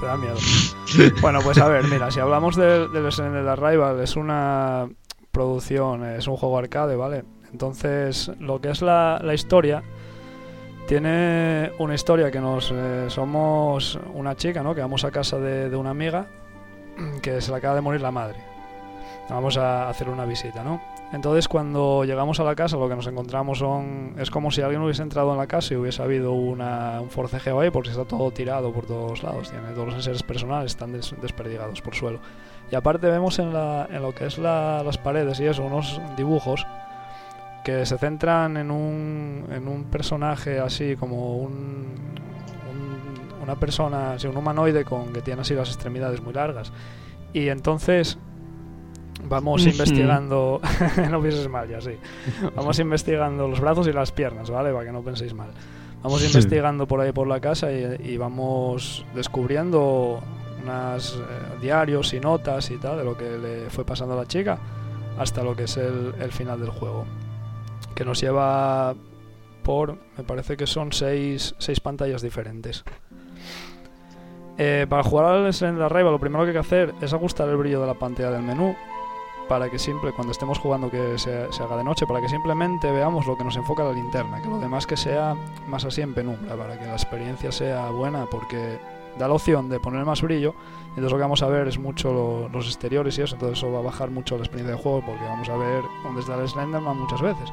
[0.00, 0.34] Te da miedo.
[1.20, 4.88] bueno, pues a ver, mira, si hablamos del, del Slender The Rival, es una
[5.30, 7.24] producción, es un juego arcade, ¿vale?
[7.52, 9.84] Entonces, lo que es la, la historia,
[10.90, 12.72] tiene una historia que nos...
[12.74, 14.74] eh, somos una chica, ¿no?
[14.74, 16.26] Que vamos a casa de, de una amiga
[17.22, 18.38] que se le acaba de morir la madre.
[19.28, 20.82] Vamos a hacer una visita, ¿no?
[21.12, 23.62] Entonces cuando llegamos a la casa lo que nos encontramos.
[24.18, 27.60] Es como si alguien hubiese entrado en la casa y hubiese habido una, un forcejeo
[27.60, 29.48] ahí porque está todo tirado por todos lados.
[29.48, 32.18] Tiene todos los enseres personales están des- desperdigados por suelo.
[32.68, 36.00] Y aparte vemos en, la, en lo que es la- las paredes y eso, unos
[36.16, 36.66] dibujos
[37.64, 41.52] que se centran en un, en un personaje así como un,
[42.70, 46.72] un- una persona, así, un humanoide con que tiene así las extremidades muy largas.
[47.32, 48.18] Y entonces
[49.28, 49.70] vamos Ujú.
[49.70, 50.60] investigando,
[51.10, 51.92] no pienses mal ya, sí.
[52.56, 54.72] Vamos investigando los brazos y las piernas, ¿vale?
[54.72, 55.50] Para que no penséis mal.
[56.02, 56.26] Vamos Sí.
[56.26, 60.20] investigando por ahí por la casa y, y vamos descubriendo
[60.62, 61.22] unos
[61.60, 64.58] diarios y notas y tal de lo que le fue pasando a la chica
[65.18, 67.04] hasta lo que es el, el final del juego.
[67.94, 68.94] Que nos lleva
[69.62, 72.84] por, me parece que son seis, seis pantallas diferentes.
[74.58, 77.56] Eh, para jugar al Slender Rival lo primero que hay que hacer es ajustar el
[77.56, 78.74] brillo de la pantalla del menú
[79.48, 82.88] para que siempre, cuando estemos jugando que se, se haga de noche, para que simplemente
[82.92, 85.34] veamos lo que nos enfoca la linterna, que lo demás que sea
[85.66, 88.78] más así en penumbra, para que la experiencia sea buena, porque
[89.18, 90.54] da la opción de poner más brillo,
[90.90, 93.72] entonces lo que vamos a ver es mucho lo- los exteriores y eso, entonces eso
[93.72, 96.48] va a bajar mucho la experiencia de juego, porque vamos a ver dónde está el
[96.48, 97.52] Slenderman muchas veces,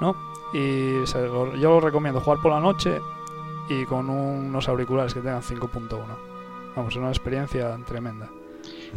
[0.00, 0.16] ¿no?
[0.52, 3.00] Y se yo lo recomiendo jugar por la noche
[3.68, 5.98] y con unos auriculares que tengan 5.1.
[6.76, 8.28] Vamos, es una experiencia tremenda.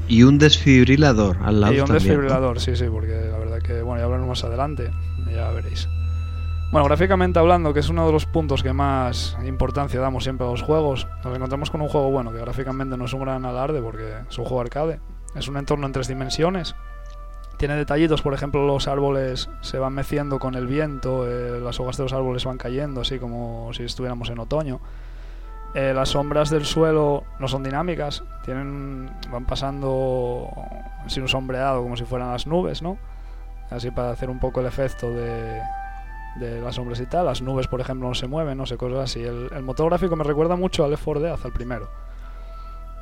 [0.07, 1.93] Y un desfibrilador al lado Y un también, ¿no?
[1.93, 4.91] desfibrilador, sí, sí, porque la verdad que, bueno, ya hablaremos más adelante,
[5.31, 5.87] ya veréis.
[6.71, 10.51] Bueno, gráficamente hablando, que es uno de los puntos que más importancia damos siempre a
[10.51, 13.81] los juegos, nos encontramos con un juego bueno, que gráficamente no es un gran alarde
[13.81, 14.99] porque es un juego arcade,
[15.35, 16.75] es un entorno en tres dimensiones,
[17.59, 21.97] tiene detallitos, por ejemplo, los árboles se van meciendo con el viento, eh, las hojas
[21.97, 24.79] de los árboles van cayendo, así como si estuviéramos en otoño.
[25.75, 30.49] Eh, las sombras del suelo no son dinámicas, tienen, van pasando
[31.05, 32.97] así un sombreado como si fueran las nubes, ¿no?
[33.69, 35.61] Así para hacer un poco el efecto de,
[36.39, 37.25] de las sombras y tal.
[37.25, 39.21] Las nubes, por ejemplo, no se mueven, no sé, cosas así.
[39.21, 41.89] El, el me recuerda mucho al Left 4 Dead, al primero.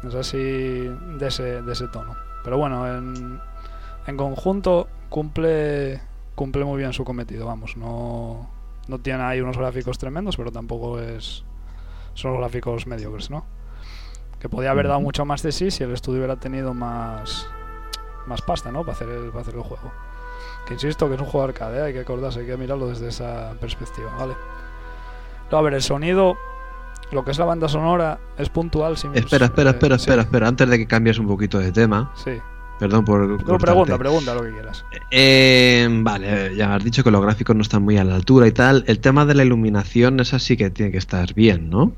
[0.03, 2.15] Es así de ese, de ese tono.
[2.43, 3.39] Pero bueno, en,
[4.07, 6.01] en conjunto cumple
[6.35, 8.47] cumple muy bien su cometido, vamos, no,
[8.87, 11.43] no tiene ahí unos gráficos tremendos, pero tampoco es
[12.13, 13.45] son los gráficos mediocres, ¿no?
[14.39, 17.47] Que podía haber dado mucho más de sí si el estudio hubiera tenido más
[18.27, 18.81] más pasta, ¿no?
[18.81, 19.91] Para hacer el, para hacer el juego.
[20.67, 21.81] Que insisto que es un juego arcade, ¿eh?
[21.83, 24.35] hay que acordarse, hay que mirarlo desde esa perspectiva, ¿vale?
[25.49, 26.37] No, a ver, el sonido,
[27.11, 28.97] lo que es la banda sonora, es puntual.
[28.97, 30.47] Sin, Espera, espera, eh, espera, sí, espera, espera.
[30.49, 32.37] Antes de que cambies un poquito de tema, Sí.
[32.79, 33.19] Perdón por.
[33.27, 33.65] No, cortarte.
[33.65, 34.83] pregunta, pregunta lo que quieras.
[35.11, 38.51] Eh, vale, ya has dicho que los gráficos no están muy a la altura y
[38.51, 38.83] tal.
[38.87, 41.93] El tema de la iluminación, esa sí que tiene que estar bien, ¿no?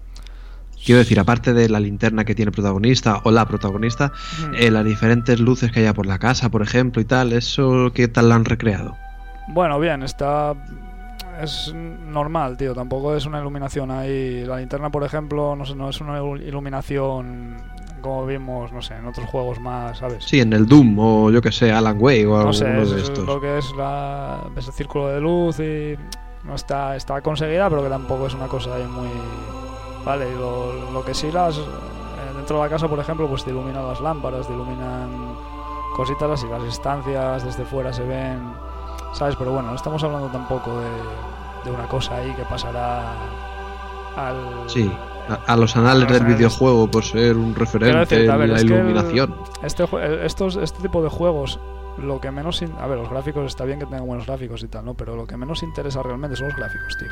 [0.86, 4.14] Quiero decir, aparte de la linterna que tiene el protagonista o la protagonista,
[4.50, 4.54] Mm.
[4.56, 8.08] eh, las diferentes luces que haya por la casa, por ejemplo, y tal, ¿eso qué
[8.08, 8.96] tal lo han recreado?
[9.50, 10.54] Bueno, bien, está.
[11.42, 12.74] Es normal, tío.
[12.74, 14.44] Tampoco es una iluminación ahí.
[14.46, 17.58] La linterna, por ejemplo, no, sé, no es una ilu- iluminación
[18.02, 20.24] como vimos, no sé, en otros juegos más, ¿sabes?
[20.24, 22.84] Sí, en el Doom o yo que sé, Alan Wake o no alguno sé, de
[22.84, 23.26] es estos.
[23.26, 25.96] lo que es la, ese círculo de luz y
[26.44, 29.10] no está, está conseguida, pero que tampoco es una cosa ahí muy...
[30.06, 31.58] Vale, y lo, lo que sí las...
[31.58, 31.62] eh,
[32.36, 35.10] Dentro de la casa, por ejemplo, pues te iluminan las lámparas, te iluminan
[35.96, 38.40] cositas así, las estancias desde fuera se ven,
[39.14, 39.36] ¿sabes?
[39.36, 40.90] Pero bueno, no estamos hablando tampoco de,
[41.66, 43.12] de una cosa ahí que pasará
[44.16, 44.36] al...
[44.68, 44.90] Sí,
[45.30, 46.38] a, a los anales A los del anales.
[46.38, 49.36] videojuego por ser un referente decirte, a ver, en la el- iluminación.
[49.64, 49.86] Este,
[50.26, 51.60] estos, este tipo de juegos,
[51.98, 52.62] lo que menos...
[52.62, 54.94] in- a ver, los gráficos está bien que tengan buenos gráficos y tal, ¿no?
[54.96, 57.10] Pero lo que menos interesa realmente son los gráficos, tío.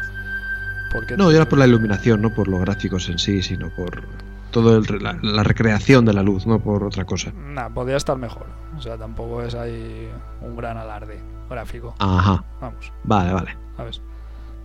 [0.94, 4.04] Porque No, ya era por la iluminación, no por los gráficos en sí, sino por
[4.52, 7.32] todo el la, la recreación de la luz, no por otra cosa.
[7.36, 8.46] Nah, podría estar mejor.
[8.78, 10.10] O sea, tampoco es ahí
[10.42, 11.94] un gran alarde gráfico.
[12.00, 13.58] Ajá, Vamos, vale, vale.
[13.76, 14.02] ¿sabes?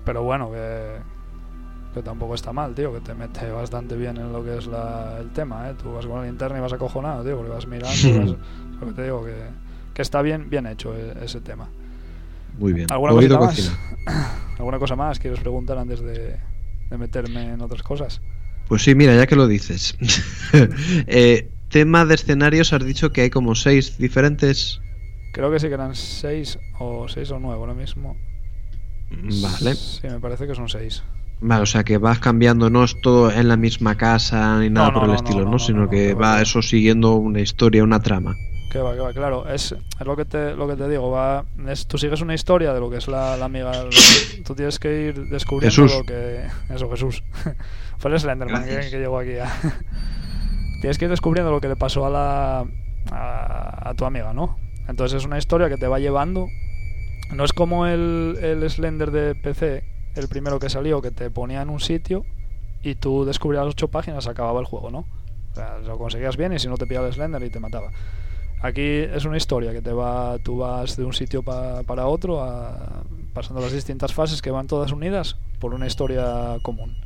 [0.05, 0.99] Pero bueno, que,
[1.93, 5.19] que tampoco está mal, tío, que te mete bastante bien en lo que es la,
[5.21, 5.75] el tema, ¿eh?
[5.81, 8.31] Tú vas con la linterna y vas acojonado, tío, porque vas mirando y vas...
[8.81, 9.35] Lo que te digo, que,
[9.95, 11.69] que está bien, bien hecho eh, ese tema.
[12.59, 12.91] Muy bien.
[12.91, 13.79] ¿Alguna Oído cosita cocina.
[14.07, 14.27] más?
[14.59, 16.41] ¿Alguna cosa más quieres preguntar antes de,
[16.91, 18.21] de meterme en otras cosas?
[18.67, 19.97] Pues sí, mira, ya que lo dices.
[21.07, 24.81] Eh, tema de escenarios, has dicho que hay como seis diferentes.
[25.33, 28.17] Creo que sí que eran seis o seis o nueve ahora mismo.
[29.11, 29.75] Vale.
[29.75, 31.03] Sí, me parece que son seis.
[31.45, 34.89] Vale, o sea que vas cambiando, no es todo en la misma casa ni nada
[34.89, 35.51] No, no, por el no, estilo, no, ¿no?
[35.53, 36.43] no, Sino no, no, que va va.
[36.43, 38.37] eso siguiendo una historia, una trama.
[38.71, 39.47] Que va, que va, claro.
[39.49, 41.11] Es, es lo que te lo que te digo.
[41.11, 43.83] Va, es, tú sigues una historia de lo que es la, la amiga.
[43.85, 43.91] lo-
[44.47, 45.99] tú tienes que ir descubriendo Jesús.
[45.99, 46.45] lo que.
[46.71, 47.23] Eso, Jesús.
[47.99, 49.37] Fue el Slenderman que, llegó aquí.
[49.37, 49.53] a-
[50.81, 52.65] tienes que ir descubriendo lo que le pasó a la.
[53.11, 54.57] A, a tu amiga, ¿no?
[54.89, 56.47] Entonces es una historia que te va llevando.
[57.35, 61.63] No es como el, el Slender de PC, el primero que salió, que te ponía
[61.63, 62.25] en un sitio
[62.83, 65.05] y tú descubrías ocho páginas, acababa el juego, ¿no?
[65.53, 67.91] O sea, lo conseguías bien y si no te pillaba el Slender y te mataba.
[68.63, 72.41] Aquí es una historia que te va, tú vas de un sitio pa- para otro,
[73.33, 76.97] pasando las distintas fases que van todas unidas por una historia común.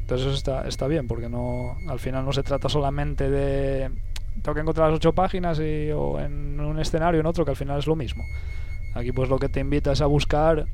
[0.00, 3.90] Entonces eso está, está bien, porque no, al final no se trata solamente de
[4.42, 7.56] tengo que encontrar las ocho páginas y, o en un escenario en otro, que al
[7.56, 8.24] final es lo mismo.
[8.94, 10.66] Aquí pues lo que te invita es a buscar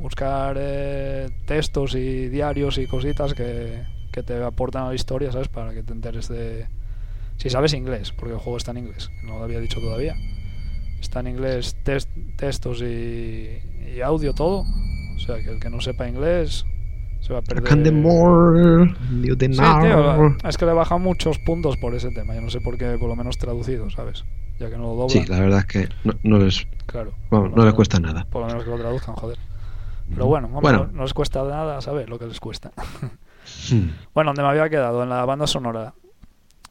[0.00, 3.82] buscar eh, textos y diarios y cositas que,
[4.12, 5.48] que te aportan a la historia, ¿sabes?
[5.48, 6.66] Para que te enteres de...
[7.36, 10.14] Si sabes inglés, porque el juego está en inglés, no lo había dicho todavía.
[11.00, 11.74] Está en inglés
[12.36, 13.58] textos y,
[13.96, 14.64] y audio, todo.
[15.16, 16.64] O sea, que el que no sepa inglés
[17.20, 17.92] se va a perder...
[17.92, 18.94] More,
[19.54, 22.34] Sí, tío, es que le baja muchos puntos por ese tema.
[22.34, 24.24] Yo no sé por qué, por lo menos traducido, ¿sabes?
[24.58, 25.08] Ya que no lo dobla.
[25.08, 27.14] Sí, la verdad es que no, no les, Claro.
[27.30, 28.26] vamos, no les cuesta nada.
[28.30, 29.38] Por lo menos que lo traduzcan, joder.
[30.12, 30.86] Pero bueno, hombre, Bueno.
[30.86, 32.72] no, no les cuesta nada saber lo que les cuesta.
[33.72, 33.90] Hmm.
[34.14, 35.94] Bueno, donde me había quedado, en la banda sonora.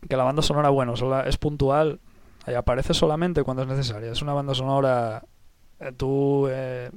[0.08, 2.00] Que la banda sonora, bueno, sola- es puntual
[2.48, 4.12] y aparece solamente cuando es necesaria.
[4.12, 5.24] Es una banda sonora.
[5.82, 6.48] eh, tú.
[6.50, 6.90] eh,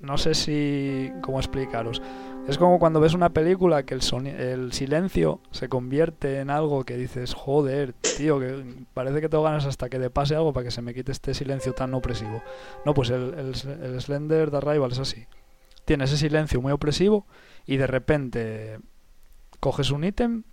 [0.00, 1.12] no sé si.
[1.20, 2.02] ¿Cómo explicaros?
[2.48, 6.96] Es como cuando ves una película que el, el silencio se convierte en algo que
[6.96, 10.72] dices, joder, tío, que parece que tengo ganas hasta que te pase algo para que
[10.72, 12.42] se me quite este silencio tan opresivo.
[12.84, 15.26] No, pues el, el, el Slender de Arrival es así.
[15.84, 17.26] Tiene ese silencio muy opresivo
[17.66, 18.78] y de repente
[19.60, 20.44] coges un ítem,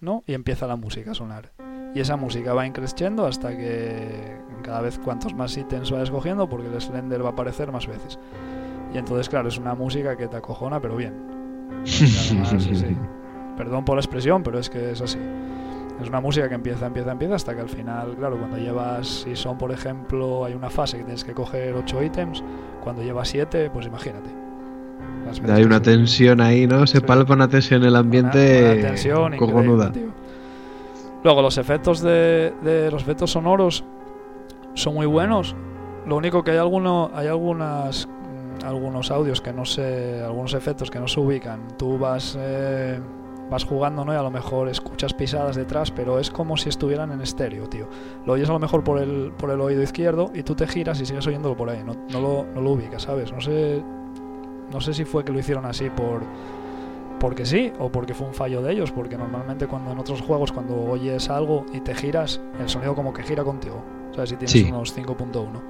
[0.00, 0.22] ¿no?
[0.26, 1.52] Y empieza la música a sonar.
[1.94, 6.68] Y esa música va increciendo hasta que cada vez cuantos más ítems vayas cogiendo, porque
[6.68, 8.18] el Slender va a aparecer más veces.
[8.92, 11.14] Y entonces, claro, es una música que te acojona, pero bien.
[12.26, 12.96] Además, sí, sí.
[13.56, 15.18] Perdón por la expresión, pero es que es así.
[16.00, 19.34] Es una música que empieza, empieza, empieza hasta que al final, claro, cuando llevas, si
[19.34, 22.44] son por ejemplo, hay una fase que tienes que coger 8 ítems,
[22.84, 24.45] cuando llevas 7, pues imagínate.
[25.48, 26.86] Hay una tensión ahí, ¿no?
[26.86, 27.04] Se Sí.
[27.04, 29.92] palpa una tensión en el ambiente una- una tensión cojonuda.
[31.24, 33.84] Luego los efectos de, de los efectos sonoros
[34.74, 35.56] son muy buenos
[36.06, 40.88] Lo único que hay alguno, hay algunas mm, algunos audios que no se, algunos efectos
[40.90, 41.60] que no se ubican.
[41.76, 43.00] Tú vas eh,
[43.50, 44.12] vas jugando, ¿no?
[44.12, 47.88] Y a lo mejor escuchas pisadas detrás, pero es como si estuvieran en estéreo, tío.
[48.24, 51.00] Lo oyes a lo mejor por el, por el oído izquierdo y tú te giras
[51.00, 51.82] y sigues oyéndolo por ahí.
[51.84, 53.32] No, no, lo, no lo ubicas, ¿sabes?
[53.32, 53.82] No sé,
[54.72, 56.22] no sé si fue que lo hicieron así por
[57.18, 60.52] porque sí o porque fue un fallo de ellos, porque normalmente cuando en otros juegos
[60.52, 63.82] cuando oyes algo y te giras, el sonido como que gira contigo.
[64.14, 64.30] ¿Sabes?
[64.30, 64.64] Si tienes Sí.
[64.70, 65.62] unos 5.1.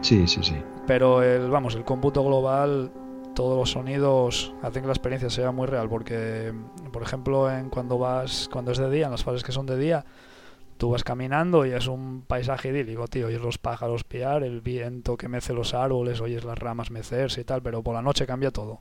[0.00, 0.56] Sí, sí, sí.
[0.86, 2.90] Pero el, vamos, el cómputo global,
[3.34, 5.88] todos los sonidos hacen que la experiencia sea muy real.
[5.88, 6.52] Porque,
[6.92, 9.76] por ejemplo, en cuando vas, cuando es de día, en las fases que son de
[9.78, 10.04] día,
[10.76, 13.26] tú vas caminando y es un paisaje idílico, tío.
[13.26, 17.44] Oyes los pájaros piar, el viento que mece los árboles, oyes las ramas mecerse y
[17.44, 17.62] tal.
[17.62, 18.80] Pero por la noche cambia todo.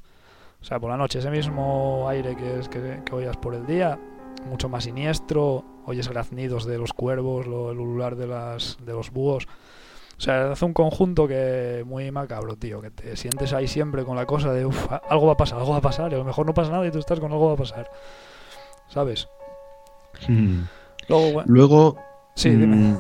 [0.62, 3.66] O sea, por la noche ese mismo aire que, es, que, que oías por el
[3.66, 4.00] día,
[4.46, 9.12] mucho más siniestro, oyes graznidos de los cuervos, lo, el ulular de, las, de los
[9.12, 9.48] búhos.
[10.18, 14.16] O sea, hace un conjunto que muy macabro, tío, que te sientes ahí siempre con
[14.16, 16.24] la cosa de, uff, algo va a pasar, algo va a pasar, y a lo
[16.24, 17.92] mejor no pasa nada y tú estás con algo va a pasar.
[18.88, 19.28] ¿Sabes?
[20.28, 20.62] Mm.
[21.08, 21.98] Luego, bueno, Luego,
[22.36, 22.76] sí, dime.
[22.76, 22.98] mm,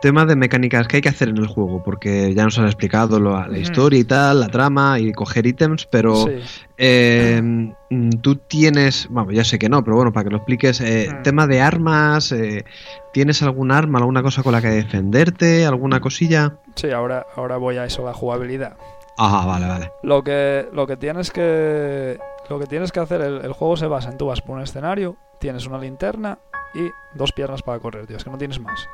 [0.00, 3.18] tema de mecánicas que hay que hacer en el juego, porque ya nos has explicado
[3.18, 3.56] lo- la Ujú.
[3.56, 6.38] historia y tal, la trama y coger ítems, pero Sí.
[6.78, 10.80] eh, mm, tú tienes, bueno, ya sé que no, pero bueno, para que lo expliques,
[10.80, 11.22] eh, Mm.
[11.22, 12.64] tema de armas, eh,
[13.12, 16.58] ¿tienes algún arma, alguna cosa con la que defenderte, alguna cosilla?
[16.74, 18.76] Sí, ahora, ahora voy a eso, la jugabilidad.
[19.18, 19.92] Ajá, vale, vale.
[20.02, 22.18] Lo que, lo que tienes que.
[22.50, 24.62] Lo que tienes que hacer, el, el juego se basa en tú vas por un
[24.62, 26.38] escenario, tienes una linterna
[26.76, 28.16] y dos piernas para correr, tío.
[28.16, 28.88] Es que no tienes más.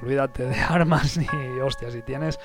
[0.00, 1.26] Olvídate de armas ni
[1.60, 1.94] hostias.
[1.94, 2.38] Y tienes.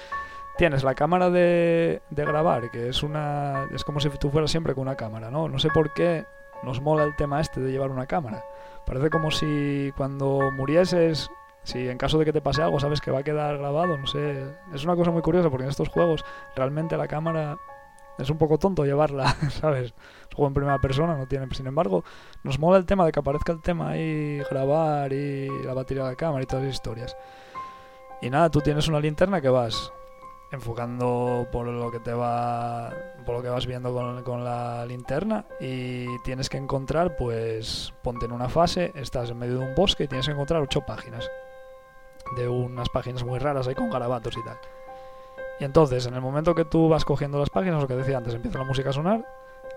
[0.57, 3.67] Tienes la cámara de, de grabar, que es una.
[3.75, 5.47] Es como si tú fueras siempre con una cámara, ¿no?
[5.47, 6.25] No sé por qué
[6.63, 8.43] nos mola el tema este de llevar una cámara.
[8.85, 11.29] Parece como si cuando murieses,
[11.63, 14.07] si en caso de que te pase algo, sabes que va a quedar grabado, no
[14.07, 14.45] sé.
[14.73, 16.23] Es una cosa muy curiosa porque en estos juegos
[16.55, 17.57] realmente la cámara
[18.17, 19.93] es un poco tonto llevarla, ¿sabes?
[20.33, 21.47] Juego en primera persona, no tiene.
[21.53, 22.03] Sin embargo,
[22.43, 26.11] nos mola el tema de que aparezca el tema ahí, grabar y la batería de
[26.11, 27.17] la cámara y todas las historias.
[28.21, 29.91] Y nada, tú tienes una linterna que vas
[30.51, 32.89] enfocando por lo que te va
[33.25, 38.27] por lo que vas viendo con, con la linterna y tienes que encontrar pues ponte
[38.27, 41.29] en una fase estás en medio de un bosque y tienes que encontrar ocho páginas
[42.37, 44.57] de unas páginas muy raras ahí con garabatos y tal
[45.59, 48.33] y entonces, en el momento que tú vas cogiendo las páginas, lo que decía antes,
[48.33, 49.25] empieza la música a sonar,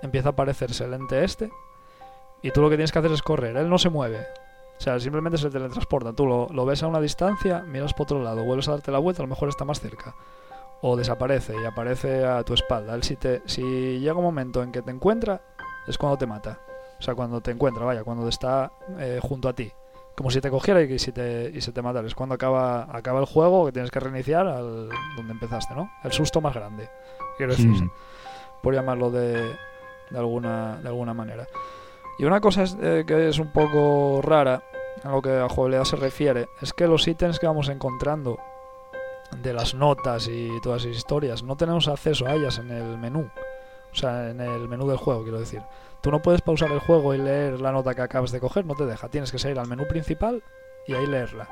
[0.03, 1.51] empieza a aparecerse el ente este,
[2.43, 3.57] y tú lo que tienes que hacer es correr.
[3.57, 4.27] Él no se mueve.
[4.79, 6.13] O sea, simplemente se teletransporta.
[6.13, 8.99] Tú lo, lo ves a una distancia, miras por otro lado, vuelves a darte la
[8.99, 10.15] vuelta, a lo mejor está más cerca.
[10.83, 12.95] O desaparece y aparece a tu espalda.
[12.95, 15.43] Él si, te, si llega un momento en que te encuentra,
[15.87, 16.61] es cuando te mata.
[16.99, 19.71] O sea, cuando te encuentra, vaya, cuando está eh, junto a ti.
[20.21, 22.07] Como si te cogiera y, si te, y se te matara.
[22.07, 25.91] Es cuando acaba, acaba el juego que tienes que reiniciar al donde empezaste, ¿no?
[26.05, 26.91] El susto más grande,
[27.39, 27.71] quiero decir.
[27.71, 27.91] Mm.
[28.63, 29.57] Por llamarlo de,
[30.11, 31.47] de, alguna, de alguna manera.
[32.19, 34.63] Y una cosa es, eh, que es un poco rara,
[35.03, 38.39] a lo que a jugabilidad se refiere, es que los ítems que vamos encontrando
[39.41, 43.31] de las notas y todas esas historias, no tenemos acceso a ellas en el menú.
[43.93, 45.63] O sea, en el menú del juego, quiero decir.
[46.01, 48.75] Tú no puedes pausar el juego y leer la nota que acabas de coger, no
[48.75, 49.09] te deja.
[49.09, 50.43] Tienes que salir al menú principal
[50.87, 51.49] y ahí leerla.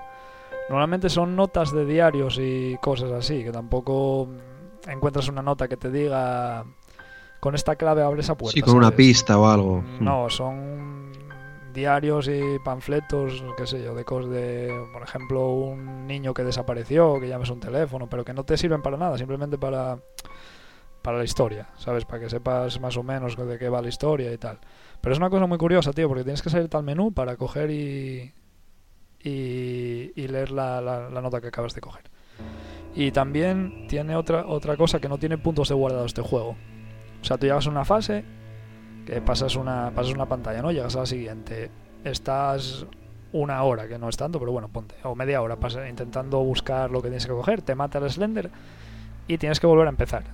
[0.70, 5.76] Normalmente son notas de diarios y cosas así, que tampoco mm, encuentras una nota que
[5.76, 6.64] te diga
[7.40, 8.54] con esta clave abre esa puerta.
[8.54, 9.84] Sí, con una pista o algo.
[10.00, 11.12] No, son
[11.72, 17.20] diarios y panfletos, qué sé yo, de cosas de, por ejemplo, un niño que desapareció,
[17.20, 19.98] que llames un teléfono, pero que no te sirven para nada, simplemente para
[21.02, 22.04] para la historia, ¿sabes?
[22.04, 24.58] Para que sepas más o menos de qué va la historia y tal.
[25.00, 27.70] Pero es una cosa muy curiosa, tío, porque tienes que salir al menú para coger
[27.70, 28.32] y
[29.22, 32.04] y, leer la, la, la nota que acabas de coger.
[32.94, 36.56] Y también tiene otra otra cosa que no tiene puntos de guardado este juego.
[37.20, 38.24] O sea, tú llegas a una fase
[39.06, 40.72] que pasas una, pasas una pantalla, ¿no?
[40.72, 41.70] Llegas a la siguiente.
[42.04, 42.86] Estás
[43.32, 44.94] una hora, que no es tanto, pero bueno, ponte.
[45.04, 47.62] O media hora intentando buscar lo que tienes que coger.
[47.62, 48.50] Te mata el Slender
[49.26, 50.24] y tienes que volver a empezar.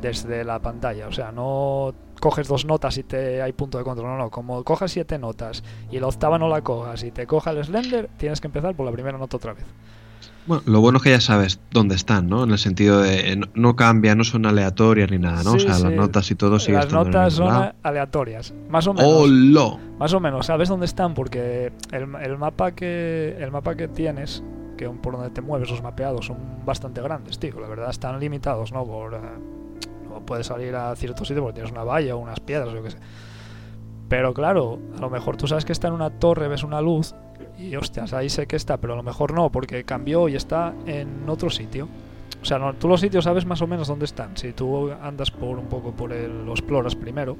[0.00, 1.08] Desde la pantalla.
[1.08, 4.08] O sea, no coges dos notas y te hay punto de control.
[4.10, 4.30] No, no.
[4.30, 8.08] Como cojas siete notas y la octava no la cojas y te coja el Slender,
[8.16, 9.64] tienes que empezar por la primera nota otra vez.
[10.46, 12.44] Bueno, lo bueno es que ya sabes dónde están, ¿no?
[12.44, 15.52] En el sentido de eh, no, no cambia, no son aleatorias ni nada, ¿no?
[15.52, 15.82] o sea, sí.
[15.82, 17.72] las notas y todo sigue Las notas son lado.
[17.82, 18.54] aleatorias.
[18.70, 19.12] Más o menos.
[19.12, 19.78] ¡Holo!
[19.98, 24.42] Más o menos, sabes dónde están porque el, el mapa que el mapa que tienes,
[24.78, 27.60] que por donde te mueves los mapeados son bastante grandes, tío.
[27.60, 28.86] La verdad están limitados, ¿no?
[28.86, 29.18] Por eh,
[30.20, 32.90] puedes salir a cierto sitio porque tienes una valla o unas piedras o yo qué
[32.90, 32.98] sé.
[34.08, 37.14] Pero claro, a lo mejor tú sabes que está en una torre, ves una luz
[37.58, 40.74] y hostias, ahí sé que está, pero a lo mejor no porque cambió y está
[40.86, 41.88] en otro sitio.
[42.40, 44.36] O sea, tú los sitios sabes más o menos dónde están.
[44.36, 47.36] Si tú andas por un poco por el, los exploras primero,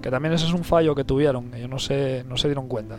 [0.00, 2.98] que también ese es un fallo que tuvieron, ellos no se, no se dieron cuenta.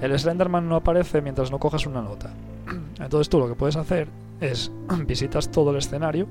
[0.00, 2.34] El Slenderman no aparece mientras no cojas una nota.
[3.00, 4.08] Entonces tú lo que puedes hacer
[4.40, 4.72] es
[5.06, 6.26] visitas todo el escenario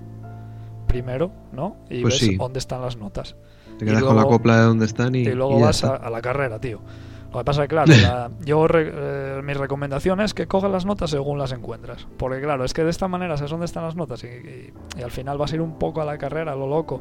[0.91, 1.77] primero, ¿no?
[1.89, 2.35] Y Pues ves sí.
[2.35, 3.35] dónde están las notas.
[3.79, 6.21] Te quedas con la copla de donde están y, y luego y vas a, la
[6.21, 6.79] carrera, tío.
[7.31, 10.69] Lo que pasa es que, claro, la- yo re- eh, mi recomendación es que cojas
[10.69, 12.05] las notas según las encuentras.
[12.17, 15.01] Porque, claro, es que de esta manera sabes dónde están las notas y, y- y
[15.01, 16.99] al final vas a ir un poco a la carrera, a lo loco.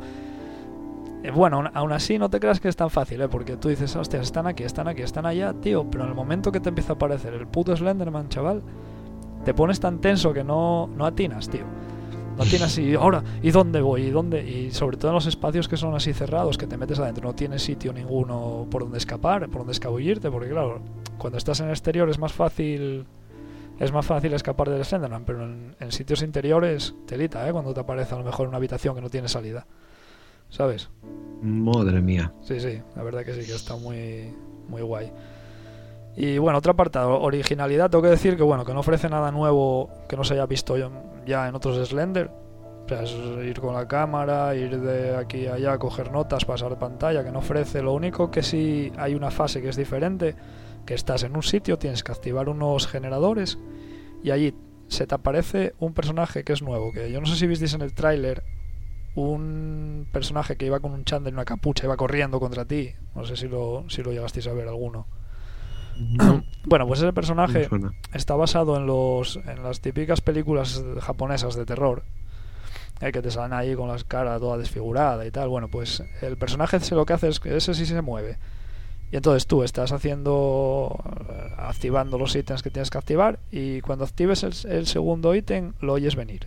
[1.23, 3.29] Eh, bueno, aún, aún así no te creas que es tan fácil, ¿eh?
[3.29, 5.85] Porque tú dices, hostias, están aquí, están aquí, están allá, tío.
[5.91, 8.63] Pero en el momento que te empieza a aparecer el puto Slenderman, chaval,
[9.45, 11.65] te pones tan tenso que no, no atinas, tío.
[12.41, 14.05] No tienes y ahora, ¿y dónde voy?
[14.05, 14.43] ¿Y dónde?
[14.43, 17.35] Y sobre todo en los espacios que son así cerrados, que te metes adentro, no
[17.35, 20.81] tienes sitio ninguno por donde escapar, por donde escabullirte, porque claro,
[21.19, 23.05] cuando estás en el exterior es más fácil
[23.79, 27.53] es más fácil escapar del Slenderman, pero en, en sitios interiores telita, ¿eh?
[27.53, 29.67] Cuando te aparece a lo mejor una habitación que no tiene salida.
[30.49, 30.89] ¿Sabes?
[31.43, 32.33] Madre mía.
[32.41, 34.35] Sí, sí, la verdad que sí, que está muy,
[34.67, 35.13] muy guay.
[36.17, 39.91] Y bueno, otro apartado, originalidad, tengo que decir que bueno, que no ofrece nada nuevo
[40.09, 40.77] que no se haya visto
[41.25, 42.31] ya- en otros Slender.
[42.85, 43.13] O sea, es
[43.47, 47.39] ir con la cámara, ir de aquí a allá, coger notas, pasar pantalla, que no
[47.39, 47.83] ofrece.
[47.83, 50.35] Lo único que sí hay una fase que es diferente,
[50.85, 53.59] que estás en un sitio, tienes que activar unos generadores
[54.25, 54.55] y allí
[54.89, 57.83] se te aparece un personaje que es nuevo, que yo no sé si visteis en
[57.83, 58.43] el tráiler
[59.15, 62.91] un personaje que iba con un chándal y una capucha, iba corriendo contra ti.
[63.15, 65.07] No sé si lo, si lo llegasteis a ver alguno.
[66.01, 67.69] No, Bueno, pues ese personaje
[68.13, 72.03] está basado en los en las típicas películas japonesas de terror
[73.01, 75.49] eh, que te salen ahí con las caras toda desfigurada y tal.
[75.49, 78.39] Bueno pues el personaje se lo que hace es que ese sí se mueve.
[79.13, 84.05] Y entonces tú estás haciendo eh, activando los ítems que tienes que activar y cuando
[84.05, 86.47] actives el, el segundo ítem lo oyes venir.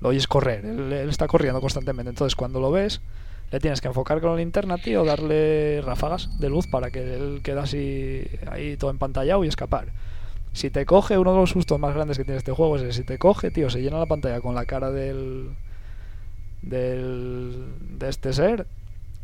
[0.00, 0.64] Lo oyes correr.
[0.64, 2.10] Él, él está corriendo constantemente.
[2.10, 3.00] Entonces cuando lo ves
[3.52, 7.40] le tienes que enfocar con la linterna, tío, darle ráfagas de luz para que él
[7.42, 9.88] quede así ahí todo empantallado y escapar.
[10.54, 12.92] Si te coge, uno de los sustos más grandes que tiene este juego es que
[12.94, 15.50] si te coge, tío, se llena la pantalla con la cara del.
[16.62, 17.66] del.
[17.98, 18.66] de este ser.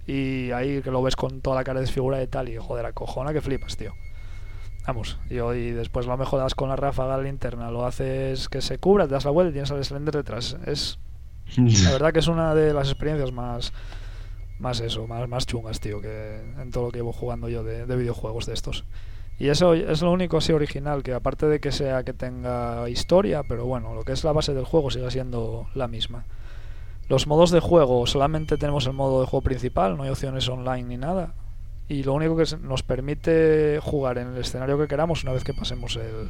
[0.07, 2.51] Y ahí que lo ves con toda la cara desfigurada y tal.
[2.51, 3.95] Y joder, acojona que flipas, tío.
[4.87, 8.63] Vamos, y, y después lo mejoras con la ráfaga de la linterna, lo haces que
[8.63, 10.57] se cubra, te das la vuelta y tienes al Slender detrás.
[10.67, 10.99] Es.
[11.57, 13.73] La verdad que es una de las experiencias más.
[14.59, 17.87] Más eso, más, más chungas, tío, que en todo lo que llevo jugando yo de,
[17.87, 18.85] de videojuegos de estos.
[19.39, 23.45] Y eso es lo único así original, que aparte de que sea que tenga historia,
[23.45, 26.25] pero bueno, lo que es la base del juego sigue siendo la misma.
[27.09, 30.83] Los modos de juego, solamente tenemos el modo de juego principal, no hay opciones online
[30.83, 31.35] ni nada.
[31.89, 35.55] Y lo único que nos permite jugar en el escenario que queramos una vez que
[35.55, 36.29] pasemos el,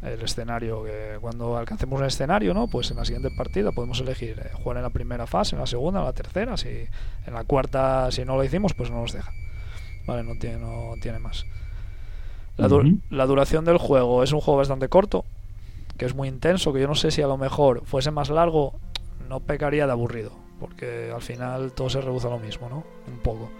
[0.00, 0.84] el escenario.
[0.84, 2.66] Que cuando alcancemos un escenario, ¿no?
[2.68, 5.66] Pues en la siguiente partida podemos elegir eh, jugar en la primera fase, en la
[5.66, 6.56] segunda, en la tercera.
[6.56, 9.32] Si en la cuarta, si no lo hicimos, pues no nos deja.
[10.06, 11.44] Vale, no tiene, no tiene más.
[12.56, 15.24] La, du- la duración del juego es un juego bastante corto,
[15.96, 18.74] que es muy intenso, que yo no sé si a lo mejor fuese más largo,
[19.28, 22.84] no pecaría de aburrido, porque al final todo se reduce a lo mismo, ¿no?
[23.06, 23.50] Un poco.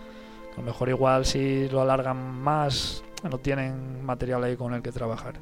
[0.54, 4.92] A lo mejor igual si lo alargan más, no tienen material ahí con el que
[4.92, 5.34] trabajar.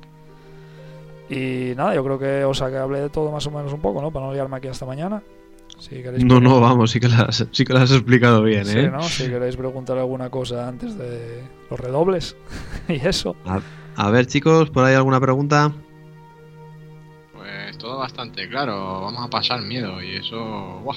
[1.31, 4.03] Y nada, yo creo que os que hablé de todo más o menos un poco,
[4.03, 4.11] ¿no?
[4.11, 5.23] Para no liarme aquí hasta mañana.
[5.79, 8.79] Si queréis No, no, vamos, sí que las, sí que las has explicado bien, Sí,
[8.81, 8.91] ¿eh?
[8.91, 9.03] ¿no?
[9.03, 12.37] Si queréis preguntar alguna cosa antes de los redobles
[12.89, 13.37] y eso.
[13.47, 13.61] A,
[13.97, 15.73] a ver, chicos, ¿por ahí alguna pregunta?
[17.33, 20.37] Pues todo bastante claro, vamos a pasar miedo y eso,
[20.85, 20.97] ¡buah!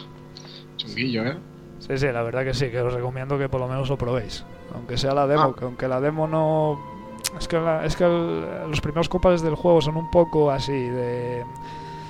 [0.78, 1.38] Chunguillo, ¿eh?
[1.80, 4.44] Sí, sí, la verdad que sí, que os recomiendo que por lo menos lo probéis.
[4.74, 5.56] Aunque sea la demo, Ah.
[5.58, 6.93] que aunque la demo no...
[7.40, 10.72] Es que, la- es que el- los primeros compases del juego son un poco así,
[10.72, 11.44] de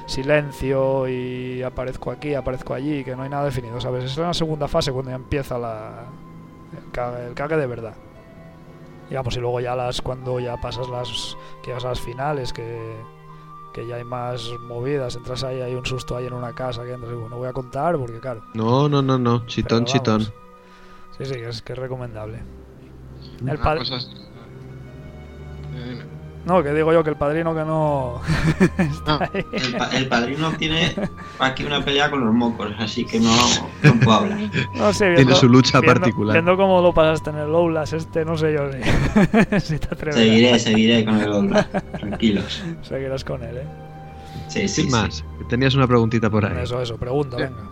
[0.06, 4.04] silencio y aparezco aquí, aparezco allí, que no hay nada definido, ¿sabes?
[4.06, 6.04] Es la segunda fase cuando ya empieza la,
[6.74, 7.96] el, cague, el cague de verdad.
[9.10, 12.96] Digamos, y luego ya las cuando ya pasas las que llegas a las finales, que,
[13.74, 16.92] que ya hay más movidas, entras ahí, hay un susto ahí en una casa que
[16.94, 20.22] entras y bueno, no voy a contar porque claro, No, no, no, no, chitón, chitón.
[21.18, 22.42] Sí, sí, que es, que es recomendable.
[23.42, 24.10] El es-
[25.74, 26.14] Dime.
[26.46, 28.20] No, que digo yo que el padrino que no...
[29.54, 30.94] El, pa- el padrino tiene
[31.40, 33.34] aquí una pelea con los mocos, así que no,
[33.82, 34.40] no puedo hablar.
[34.76, 36.34] No sé, Tiene su lucha viendo- particular.
[36.34, 40.16] Viendo cómo lo pasaste en el Lowlas este, no sé yo si, si te atreves.
[40.16, 41.74] Seguiré, seguiré con el Oblast.
[41.98, 42.62] Tranquilos.
[42.82, 43.64] Seguirás con él, ¿eh?
[44.50, 44.92] Sí, sí, Sin sí.
[44.92, 46.62] más, tenías una preguntita por ahí.
[46.62, 47.44] Eso, eso, pregunta, Sí.
[47.44, 47.70] venga.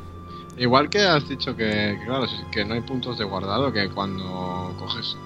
[0.57, 4.73] Igual que has dicho que, que, claro, que no hay puntos de guardado, que cuando
[4.79, 5.17] coges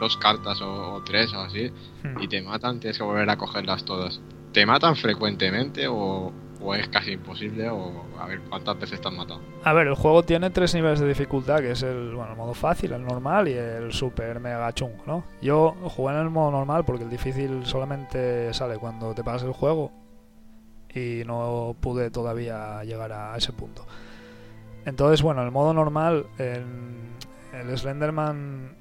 [0.00, 1.70] dos cartas o, o tres o así
[2.02, 2.20] Hmm.
[2.20, 4.20] y te matan, tienes que volver a cogerlas todas.
[4.52, 9.14] ¿Te matan frecuentemente o, o es casi imposible o a ver cuántas veces te has
[9.14, 9.40] matado.
[9.64, 12.54] A ver, el juego tiene tres niveles de dificultad, que es el, bueno, el modo
[12.54, 15.24] fácil, el normal y el super mega chungo, ¿no?
[15.40, 19.52] Yo jugué en el modo normal porque el difícil solamente sale cuando te pasas el
[19.52, 19.90] juego
[20.94, 23.86] y no pude todavía llegar a ese punto.
[24.84, 27.12] Entonces, bueno, en el modo normal, en
[27.52, 28.76] el Slenderman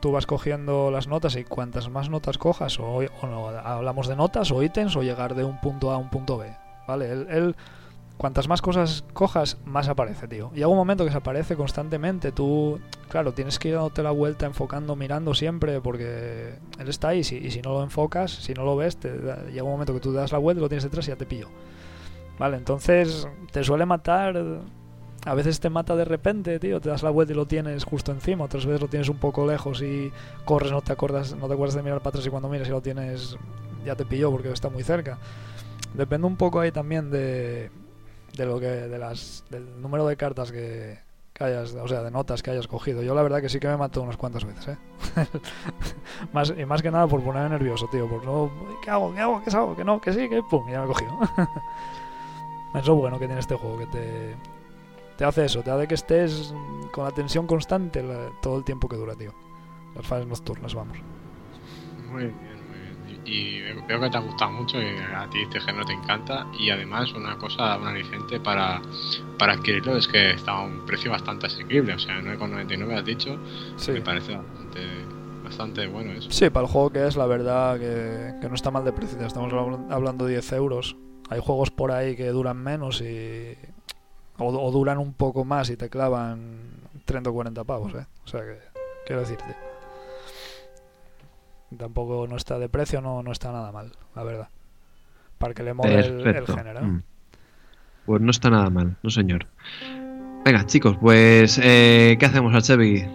[0.00, 4.16] tú vas cogiendo las notas y cuantas más notas cojas, o, o no, hablamos de
[4.16, 6.46] notas o ítems o llegar de un punto A a un punto B,
[6.86, 7.10] ¿vale?
[7.10, 7.56] Él,
[8.16, 10.50] cuantas más cosas cojas, más aparece, tío.
[10.52, 14.10] Y llega un momento que se aparece constantemente, tú, claro, tienes que ir dándote la
[14.10, 18.54] vuelta, enfocando, mirando siempre, porque él está ahí, si- y si no lo enfocas, si
[18.54, 20.68] no lo ves, te da- llega un momento que tú das la vuelta y lo
[20.68, 21.48] tienes detrás y ya te pillo.
[22.38, 24.36] Vale, entonces te suele matar
[25.24, 28.12] a veces te mata de repente, tío, te das la vuelta y lo tienes justo
[28.12, 30.12] encima, otras veces lo tienes un poco lejos y
[30.44, 32.70] corres, no te acuerdas, no te acuerdas de mirar para atrás y cuando miras y
[32.70, 33.36] lo tienes
[33.84, 35.18] ya te pilló porque está muy cerca.
[35.94, 37.70] Depende un poco ahí también de,
[38.36, 40.98] de lo que de las del número de cartas que,
[41.32, 43.02] que hayas, o sea, de notas que hayas cogido.
[43.02, 44.78] Yo la verdad que sí que me mató unas cuantas veces, ¿eh?
[46.32, 48.50] más y más que nada por ponerme nervioso, tío, por no
[48.82, 49.14] ¿qué hago?
[49.14, 49.42] ¿Qué hago?
[49.42, 49.76] ¿Qué hago?
[49.76, 51.12] Que no, que sí, que pum, ya me he cogido.
[52.74, 54.36] es lo bueno que tiene este juego que te
[55.18, 56.54] te hace eso, te hace que estés
[56.92, 59.34] con la tensión constante la- todo el tiempo que dura, tío.
[59.94, 60.96] Las fases nocturnas, vamos.
[62.10, 63.22] Muy bien, muy bien.
[63.26, 66.46] Y, y veo que te ha gustado mucho y a ti este género te encanta.
[66.58, 68.80] Y además, una cosa, un aliciente para,
[69.38, 71.94] para adquirirlo es que está a un precio bastante asequible.
[71.94, 73.38] O sea, 9,99 has dicho.
[73.76, 73.92] Sí.
[73.92, 74.80] Me parece bastante,
[75.44, 76.30] bastante bueno eso.
[76.30, 79.18] Sí, para el juego que es, la verdad que, que no está mal de precio.
[79.20, 80.96] Estamos habl- hablando de 10 euros.
[81.28, 83.54] Hay juegos por ahí que duran menos y.
[84.38, 86.60] O, o duran un poco más y te clavan
[87.04, 88.06] 30 o 40 pavos, ¿eh?
[88.24, 88.58] O sea que.
[89.06, 89.56] Quiero decirte.
[91.76, 94.48] Tampoco no está de precio, no, no está nada mal, la verdad.
[95.38, 96.82] Para que le mole el, el género.
[96.82, 97.02] Mm.
[98.06, 99.46] Pues no está nada mal, no señor.
[100.44, 103.06] Venga, chicos, pues eh, ¿qué hacemos al Chevy?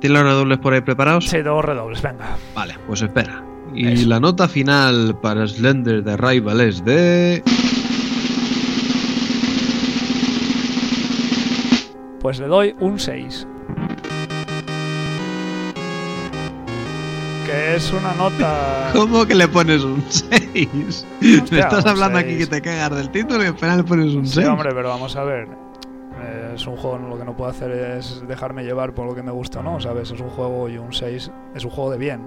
[0.00, 1.26] ¿Tienes los redobles por ahí preparados?
[1.28, 2.36] Sí, dos redobles, venga.
[2.54, 3.44] Vale, pues espera.
[3.74, 4.08] Y Eso.
[4.08, 7.42] la nota final para Slender de Rival es de...
[12.20, 13.46] Pues le doy un 6.
[17.46, 18.90] Que es una nota.
[18.94, 21.06] ¿Cómo que le pones un 6?
[21.42, 24.14] Hostia, Me estás hablando aquí que te cagas del título y al final le pones
[24.14, 24.44] un 6.
[24.44, 25.48] Sí, hombre, pero vamos a ver.
[26.22, 29.22] Eh, Es un juego, lo que no puedo hacer es dejarme llevar por lo que
[29.22, 29.80] me gusta, ¿no?
[29.80, 30.10] ¿Sabes?
[30.10, 32.20] Es un juego y un 6 es un juego de bien.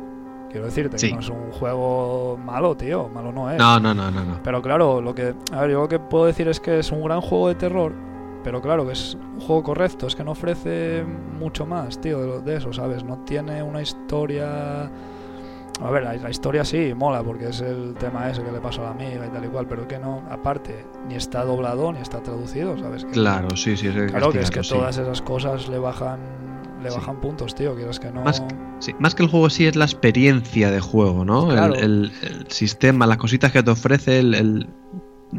[0.49, 1.09] Quiero decirte, Sí.
[1.09, 3.09] que no es un juego malo, tío.
[3.09, 3.57] Malo no es.
[3.57, 4.39] No, no, no, no, no.
[4.43, 5.33] Pero claro, lo que.
[5.51, 7.93] A ver, yo lo que puedo decir es que es un gran juego de terror.
[8.43, 10.07] Pero claro, es un juego correcto.
[10.07, 13.03] Es que no ofrece mucho más, tío, de, eso, ¿sabes?
[13.03, 14.91] No tiene una historia.
[15.81, 18.81] A ver, la, la historia sí, mola, porque es el tema ese que le pasó
[18.81, 19.65] a la amiga y tal y cual.
[19.67, 23.05] Pero que no, aparte, ni está doblado ni está traducido, ¿sabes?
[23.05, 24.69] Que- Claro, sí, sí, es Claro, que es que sí.
[24.73, 26.19] todas esas cosas le bajan.
[26.83, 26.97] Le Sí.
[26.97, 27.75] bajan puntos, tío.
[27.75, 28.23] Quieres que no.
[28.23, 28.43] Más,
[28.79, 31.49] sí, más que el juego sí es la experiencia de juego, ¿no?
[31.49, 31.75] El- Claro.
[31.75, 34.67] El, el sistema, las cositas que te ofrece, el, el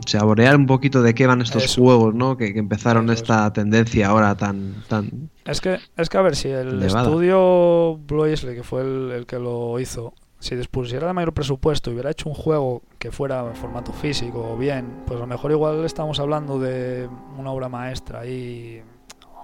[0.07, 1.82] saborear un poquito de qué van estos Eso.
[1.82, 2.36] juegos, ¿no?
[2.36, 4.82] Que, que empezaron Eso esta tendencia ahora tan...
[4.88, 7.03] tan Es que, es que a ver, si el Elevada.
[7.09, 11.90] estudio Blue Isley, que fue el, el que lo hizo, si dispusiera de mayor presupuesto
[11.90, 15.26] y hubiera hecho un juego que fuera en formato físico o bien, pues a lo
[15.26, 18.82] mejor igual estamos hablando de una obra maestra y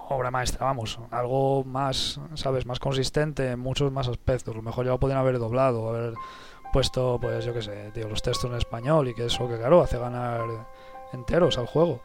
[0.09, 2.65] obra maestra, vamos, algo más, ¿sabes?
[2.65, 4.53] Más consistente en muchos más aspectos.
[4.53, 6.13] A lo mejor ya lo podrían haber doblado, haber
[6.71, 9.81] puesto, pues yo qué sé, tío, los textos en español y que eso que claro
[9.81, 10.41] hace ganar
[11.13, 11.99] enteros al juego.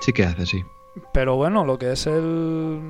[0.00, 0.64] sí que hace, sí.
[1.12, 2.80] Pero bueno, lo que es el.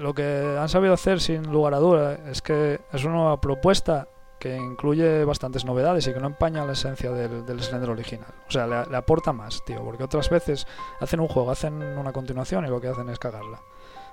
[0.00, 4.08] Lo que han sabido hacer sin lugar a duda es que es una nueva propuesta
[4.38, 8.32] que incluye bastantes novedades y que no empaña la esencia del, del Slender original.
[8.48, 10.66] O sea, le, le aporta más, tío, porque otras veces
[11.00, 13.60] hacen un juego, hacen una continuación y lo que hacen es cagarla.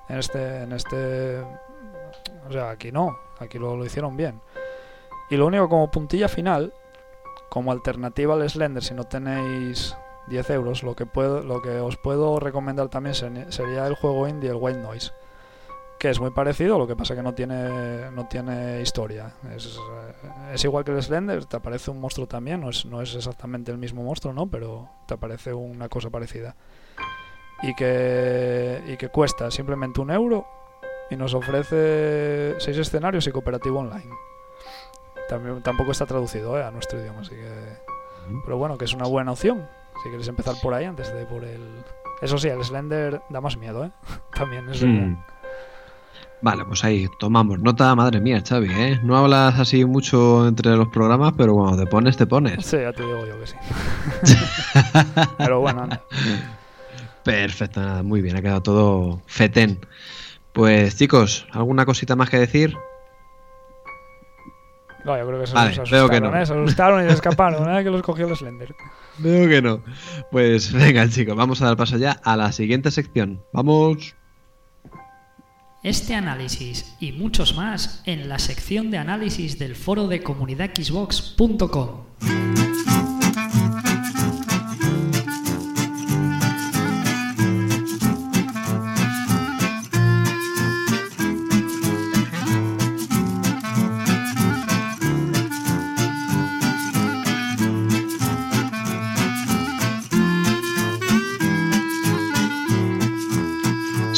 [0.09, 0.63] En este.
[0.63, 1.43] En este
[2.47, 4.41] o sea, aquí no, aquí lo, lo hicieron bien.
[5.30, 6.73] Y lo único como puntilla final,
[7.49, 9.95] como alternativa al Slender, si no tenéis
[10.28, 10.84] 10 euros.
[10.84, 14.57] Lo que, puedo, lo que os puedo recomendar también se- sería el juego indie, el
[14.59, 15.11] White Noise.
[15.99, 19.32] Que es muy parecido, lo que pasa que no tiene, no tiene historia.
[19.55, 23.01] Es, eh, es igual que el Slender, te aparece un monstruo también, no es, no
[23.01, 24.45] es exactamente el mismo monstruo, ¿no?
[24.47, 26.55] Pero te aparece una cosa parecida.
[27.63, 30.45] Y que, y que cuesta simplemente un euro
[31.09, 34.11] y nos ofrece seis escenarios y cooperativo online.
[35.30, 37.97] También, tampoco está traducido eh, a nuestro idioma, así que...
[38.43, 39.67] Pero bueno, que es una buena opción.
[40.03, 41.61] Si queréis empezar por ahí antes de por el.
[42.21, 43.91] Eso sí, el Slender da más miedo, ¿eh?
[44.36, 44.84] También es.
[44.84, 45.15] Mm.
[46.39, 48.99] Vale, pues ahí tomamos nota, madre mía, Xavi, ¿eh?
[49.03, 52.63] No hablas así mucho entre los programas, pero cuando te pones, te pones.
[52.63, 53.55] Sí, ya te digo yo que sí.
[55.39, 56.03] Pero bueno, anda.
[57.23, 59.80] Perfecto, nada, muy bien, ha quedado todo fetén.
[60.53, 62.78] Pues chicos, ¿alguna cosita más que decir?
[65.07, 66.37] No, yo creo que se, Vale, se veo que asustaron, no.
[66.37, 66.45] ¿eh?
[66.45, 67.81] Se asustaron y se escaparon, ¿eh?
[67.81, 68.75] Que los cogió el Slender.
[69.19, 69.81] Veo que no.
[70.31, 73.41] Pues venga, chicos, vamos a dar paso ya a la siguiente sección.
[73.53, 74.15] Vamos.
[75.81, 83.16] Este análisis y muchos más en la sección de análisis del foro de comunidadxbox.com.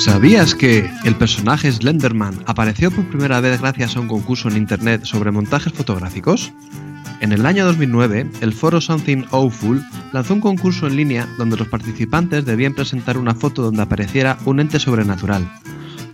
[0.10, 5.06] ¿Sabías que el personaje Slenderman apareció por primera vez gracias a un concurso en internet
[5.06, 6.52] sobre montajes fotográficos?
[7.22, 11.68] En el año 2009, el foro Something Awful lanzó un concurso en línea donde los
[11.68, 15.48] participantes debían presentar una foto donde apareciera un ente sobrenatural.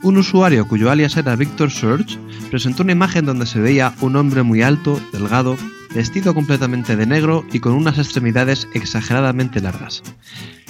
[0.05, 2.19] Un usuario cuyo alias era Victor Search
[2.51, 5.57] presentó una imagen donde se veía un hombre muy alto, delgado,
[5.95, 10.03] vestido completamente de negro y con unas extremidades exageradamente largas.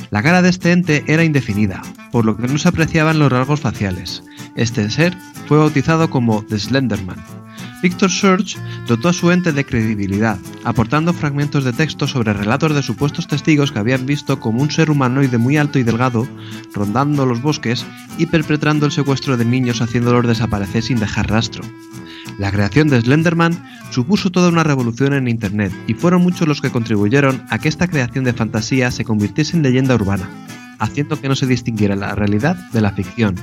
[0.09, 1.81] La cara de este ente era indefinida,
[2.13, 4.23] por lo que no se apreciaban los rasgos faciales.
[4.55, 5.13] Este ser
[5.47, 7.44] fue bautizado como The Slenderman.
[7.85, 8.57] Victor Search
[8.87, 13.71] dotó a su ente de credibilidad, aportando fragmentos de texto sobre relatos de supuestos testigos
[13.71, 16.27] que habían visto como un ser humanoide muy alto y delgado,
[16.73, 17.85] rondando los bosques
[18.17, 21.63] y perpetrando el secuestro de niños haciéndolos desaparecer sin dejar rastro.
[22.39, 26.71] La creación de Slenderman supuso toda una revolución en Internet y fueron muchos los que
[26.71, 30.27] contribuyeron a que esta creación de fantasía se convirtiese en leyenda urbana,
[30.79, 33.35] haciendo que no se distinguiera la realidad de la ficción.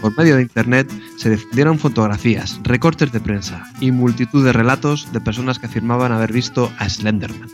[0.00, 5.20] Por medio de Internet se difundieron fotografías, recortes de prensa y multitud de relatos de
[5.20, 7.50] personas que afirmaban haber visto a Slenderman.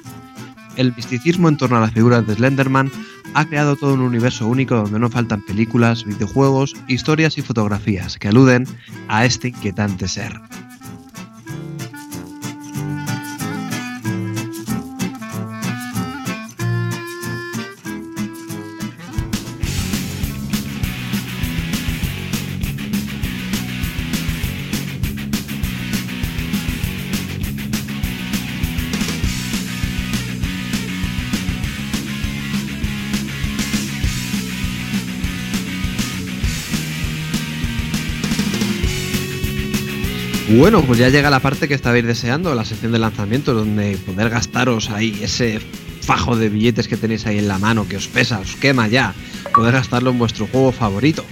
[0.76, 2.92] El misticismo en torno a la figura de Slenderman
[3.34, 8.28] ha creado todo un universo único donde no faltan películas, videojuegos, historias y fotografías que
[8.28, 8.66] aluden
[9.08, 10.40] a este inquietante ser.
[40.56, 44.30] Bueno, pues ya llega la parte que estabais deseando, la sección de lanzamiento, donde poder
[44.30, 45.60] gastaros ahí ese
[46.00, 49.14] fajo de billetes que tenéis ahí en la mano, que os pesa, os quema ya,
[49.54, 51.26] poder gastarlo en vuestro juego favorito.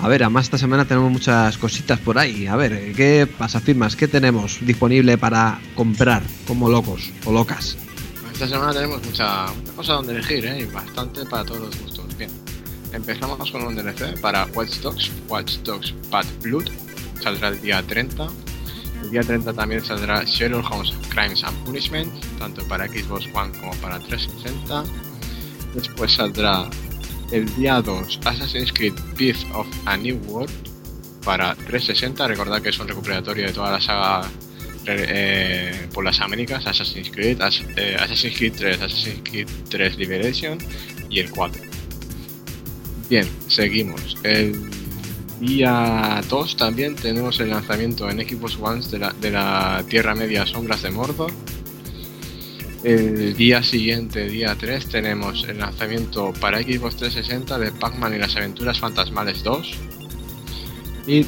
[0.00, 2.46] A ver, además esta semana tenemos muchas cositas por ahí.
[2.46, 3.96] A ver, ¿qué pasa, firmas?
[3.96, 7.78] ¿Qué tenemos disponible para comprar como locos o locas?
[8.30, 10.60] Esta semana tenemos mucha, mucha cosa donde elegir, ¿eh?
[10.60, 12.14] y bastante para todos los gustos.
[12.18, 12.30] Bien,
[12.92, 16.68] empezamos con un DLC para Watch Dogs, Watch Dogs Bad Blood,
[17.22, 18.28] saldrá el día 30.
[19.06, 23.72] El día 30 también saldrá Sherlock Holmes Crimes and Punishment, tanto para Xbox One como
[23.76, 24.82] para 360.
[25.76, 26.68] Después saldrá
[27.30, 30.50] el día 2 Assassin's Creed Beast of a New World
[31.24, 32.26] para 360.
[32.26, 34.28] Recordad que es un recuperatorio de toda la saga
[34.86, 37.40] eh, por las Américas, Assassin's Creed,
[37.76, 40.58] eh, Assassin's Creed 3, Assassin's Creed 3 Liberation
[41.08, 41.62] y el 4.
[43.08, 44.16] Bien, seguimos.
[44.24, 44.75] El
[45.40, 50.46] día 2 también tenemos el lanzamiento en Xbox One de la, de la Tierra Media
[50.46, 51.32] Sombras de Mordor.
[52.84, 58.36] El día siguiente, día 3, tenemos el lanzamiento para Xbox 360 de Pac-Man y las
[58.36, 59.74] aventuras fantasmales 2.
[61.06, 61.26] Y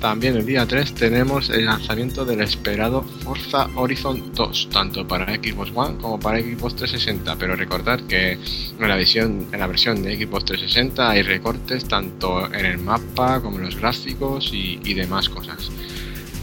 [0.00, 5.70] también el día 3 tenemos el lanzamiento del esperado Forza Horizon 2, tanto para Xbox
[5.74, 7.36] One como para Xbox 360.
[7.36, 8.40] Pero recordad que en
[8.78, 13.66] la, en la versión de Xbox 360 hay recortes tanto en el mapa como en
[13.66, 15.70] los gráficos y, demás cosas.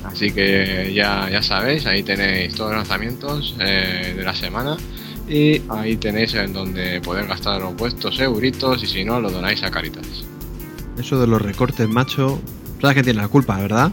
[0.06, 4.78] Así que ya, ya sabéis, ahí tenéis todos los lanzamientos eh, de la semana
[5.28, 9.72] y ahí tenéis en donde poder gastar vuestros euritos y si no lo donáis a
[9.72, 10.24] Caritas.
[10.98, 12.40] Eso de los recortes, macho.
[12.82, 13.92] ¿Sabes quién tiene la culpa, verdad?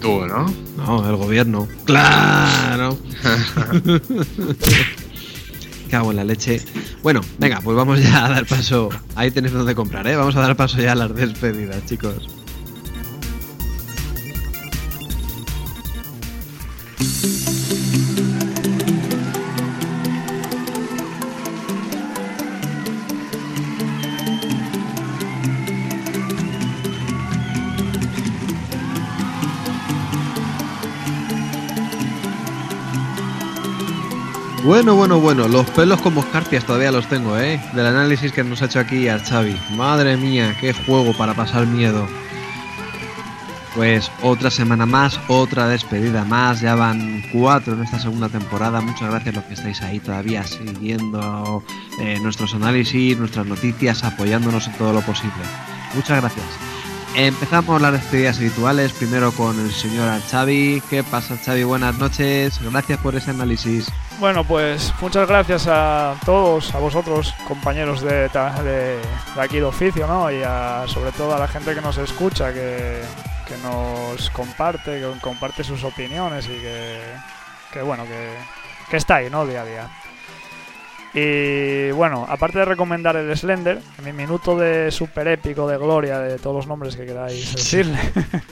[0.00, 0.46] Tú, ¿no?
[0.76, 1.66] No, el gobierno.
[1.84, 2.98] ¡Claro!
[5.90, 6.60] Cago en la leche.
[7.02, 8.90] Bueno, venga, pues vamos ya a dar paso.
[9.14, 10.16] Ahí tenéis donde comprar, ¿eh?
[10.16, 12.28] Vamos a dar paso ya a las despedidas, chicos.
[34.76, 37.58] Bueno, bueno, bueno, los pelos como escarpias todavía los tengo, ¿eh?
[37.72, 39.56] Del análisis que nos ha hecho aquí a Xavi.
[39.74, 42.06] Madre mía, qué juego para pasar miedo.
[43.74, 48.82] Pues otra semana más, otra despedida más, ya van cuatro en esta segunda temporada.
[48.82, 51.64] Muchas gracias a los que estáis ahí todavía siguiendo
[51.98, 55.42] eh, nuestros análisis, nuestras noticias, apoyándonos en todo lo posible.
[55.94, 56.75] Muchas gracias.
[57.18, 60.82] Empezamos las despedidas habituales, primero con el señor Xavi.
[60.90, 61.64] ¿Qué pasa Xavi?
[61.64, 63.90] Buenas noches, gracias por ese análisis.
[64.20, 69.00] Bueno, pues muchas gracias a todos, a vosotros, compañeros de, de,
[69.34, 70.30] de aquí de oficio, ¿no?
[70.30, 73.00] Y a, sobre todo a la gente que nos escucha, que,
[73.48, 77.00] que nos comparte, que comparte sus opiniones y que,
[77.72, 78.28] que bueno, que,
[78.90, 79.46] que está ahí, ¿no?
[79.46, 79.88] Día a día.
[81.18, 86.36] Y bueno, aparte de recomendar el Slender, mi minuto de super épico de gloria de
[86.36, 87.98] todos los nombres que queráis decirle,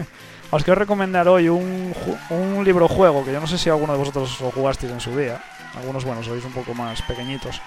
[0.50, 1.94] os quiero recomendar hoy un,
[2.30, 5.14] un libro juego que yo no sé si alguno de vosotros lo jugasteis en su
[5.14, 5.44] día.
[5.76, 7.60] Algunos, bueno, sois un poco más pequeñitos.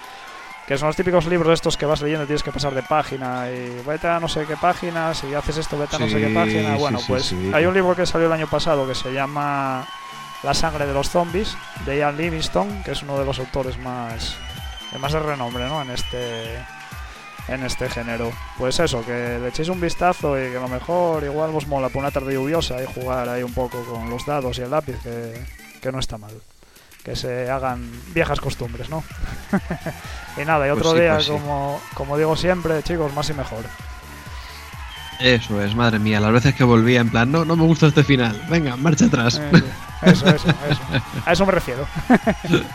[0.66, 3.48] Que son los típicos libros estos que vas leyendo y tienes que pasar de página
[3.48, 6.34] y vete a no sé qué página, si haces esto vete a no sé qué
[6.34, 6.74] página.
[6.74, 7.52] Bueno, sí, pues sí.
[7.54, 9.86] hay un libro que salió el año pasado que se llama
[10.42, 14.36] La sangre de los zombies, de Ian Livingstone, que es uno de los autores más
[14.92, 15.82] de más de renombre, ¿no?
[15.82, 16.56] En este
[17.48, 18.30] en este género.
[18.58, 21.88] Pues eso, que le echéis un vistazo y que a lo mejor igual os mola
[21.88, 24.96] por una tarde lluviosa y jugar ahí un poco con los dados y el lápiz,
[25.02, 25.32] que,
[25.80, 26.32] que no está mal.
[27.02, 29.02] Que se hagan viejas costumbres, ¿no?
[30.36, 31.32] y nada, y otro Pues sí, día, pues sí.
[31.32, 33.64] como, como digo siempre, chicos, más y mejor.
[35.20, 38.04] Eso es, madre mía, las veces que volvía en plan, no, no me gusta este
[38.04, 39.40] final, venga, marcha atrás.
[39.52, 39.62] Eh,
[40.02, 40.80] eso, eso, eso.
[41.26, 41.86] A eso me refiero.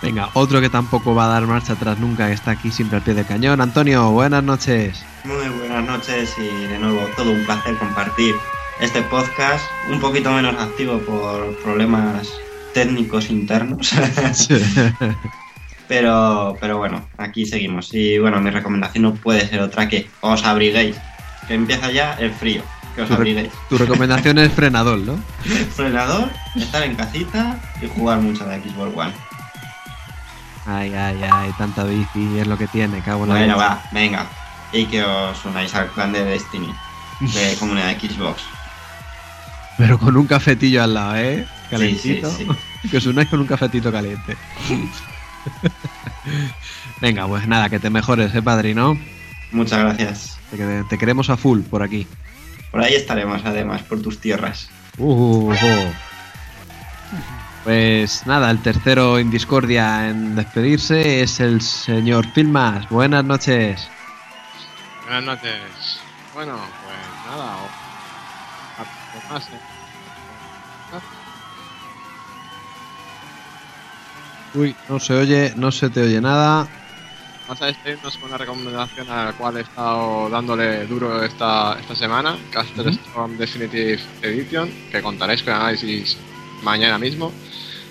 [0.00, 3.02] Venga, otro que tampoco va a dar marcha atrás nunca, que está aquí siempre al
[3.02, 3.60] pie del cañón.
[3.60, 5.04] Antonio, buenas noches.
[5.24, 8.36] Muy buenas noches y de nuevo todo un placer compartir
[8.80, 12.28] este podcast, un poquito menos activo por problemas
[12.72, 13.90] técnicos internos,
[15.90, 17.92] pero, pero bueno, aquí seguimos.
[17.92, 20.94] Y bueno, mi recomendación no puede ser otra que os abriguéis,
[21.48, 22.62] que empieza ya el frío,
[22.94, 23.50] que os Tu, abriguéis.
[23.68, 25.18] tu recomendación es frenador, ¿no?
[25.74, 29.12] Frenador, estar en casita y jugar mucho de Xbox One.
[30.64, 34.26] Ay, ay, ay, tanta bici es lo que tiene, cago en la Bueno, va, venga.
[34.72, 36.72] Y que os unáis al clan de Destiny,
[37.18, 38.42] de comunidad Xbox.
[39.76, 41.44] Pero con un cafetillo al lado, ¿eh?
[41.48, 42.30] Sí, sí, Calentito.
[42.30, 42.46] sí.
[42.90, 44.36] Que os unáis con un cafetito caliente.
[47.00, 48.98] Venga, pues nada, que te mejores, ¿eh, padrino?
[49.52, 50.38] Muchas gracias.
[50.50, 52.06] Te, te queremos a full por aquí.
[52.70, 54.68] Por ahí estaremos, además, por tus tierras.
[54.98, 55.56] Uh, uh.
[57.64, 62.88] Pues nada, el tercero en discordia en despedirse es el señor Filmas.
[62.88, 63.86] Buenas noches.
[65.04, 66.00] Buenas noches.
[66.34, 66.96] Bueno, pues
[67.36, 67.56] nada.
[67.56, 69.69] o-
[74.54, 76.66] Uy, no se oye, no se te oye nada.
[77.46, 81.94] Vamos a despedirnos con una recomendación a la cual he estado dándole duro esta, esta
[81.96, 82.96] semana, Caster Ujú.
[83.08, 86.16] Storm Definitive Edition, que contaréis con análisis
[86.62, 87.32] mañana mismo,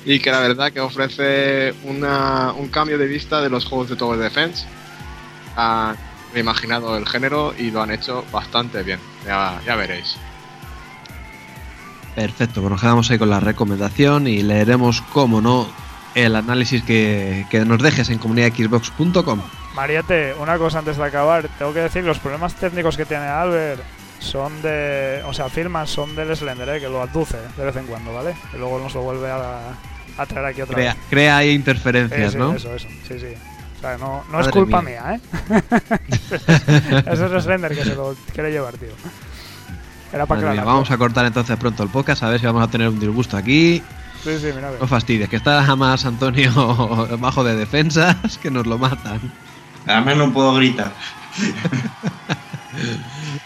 [0.05, 3.95] y que la verdad que ofrece una- un cambio de vista de los juegos de
[3.97, 4.65] Tower Defense.
[5.57, 5.97] Han
[6.33, 10.15] reimaginado el género y lo han hecho bastante bien, ya, ya veréis.
[12.15, 15.67] Perfecto, pues nos quedamos ahí con la recomendación y leeremos, como no,
[16.25, 19.41] el análisis que, que nos dejes en comunidadxbox.com.
[19.75, 21.47] Mariate, una cosa antes de acabar.
[21.57, 23.81] Tengo que decir, los problemas técnicos que tiene Albert
[24.19, 25.21] son de...
[25.25, 26.79] O sea, firman son del Slender, ¿eh?
[26.79, 28.35] que lo aduce de vez en cuando, ¿vale?
[28.53, 29.59] Y luego nos lo vuelve a,
[30.17, 31.03] a traer aquí otra Crea, vez.
[31.09, 32.53] crea ahí interferencias, sí, ¿no?
[32.53, 33.27] Eso, eso, sí, sí.
[33.77, 35.01] O sea, no, no es culpa mía.
[35.03, 35.61] mía, ¿eh?
[37.11, 38.89] Ese es el Slender que se lo quiere llevar, tío.
[40.11, 42.67] Era para mía, vamos a cortar entonces pronto el podcast, a ver si vamos a
[42.69, 43.81] tener un disgusto aquí.
[44.23, 44.67] Sí, sí, mira.
[44.67, 44.81] a ver.
[44.81, 46.51] No fastidies, que está más Antonio
[47.19, 49.19] bajo de defensas que nos lo matan.
[49.85, 50.93] Además no puedo gritar.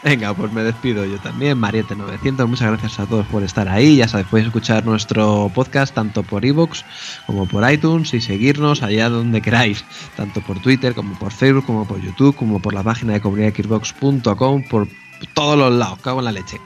[0.03, 2.47] Venga, pues me despido yo también, Mariette900.
[2.47, 3.95] Muchas gracias a todos por estar ahí.
[3.97, 6.83] Ya sabéis, podéis escuchar nuestro podcast tanto por iVoox
[7.25, 9.85] como por iTunes y seguirnos allá donde queráis,
[10.17, 14.63] tanto por Twitter como por Facebook, como por YouTube, como por la página de comunidadxbox.com,
[14.63, 14.87] por
[15.33, 15.99] todos los lados.
[15.99, 16.59] Cago en la leche.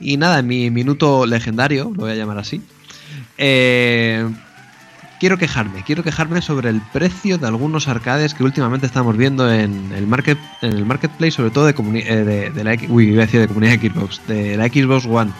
[0.00, 2.60] Y nada, en mi minuto legendario, lo voy a llamar así.
[3.38, 4.28] Eh,
[5.18, 9.92] quiero quejarme, quiero quejarme sobre el precio de algunos arcades que últimamente estamos viendo en
[9.92, 13.40] el market, en el marketplace, sobre todo de, eh, de, la uy, iba a decir
[13.40, 15.32] de comunidad Xbox, de la Xbox One.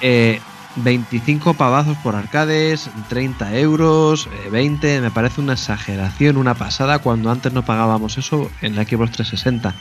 [0.00, 0.40] Eh,
[0.76, 7.30] 25 pavazos por arcades, 30 euros, eh, 20, me parece una exageración, una pasada, cuando
[7.30, 9.74] antes no pagábamos eso en la Xbox 360.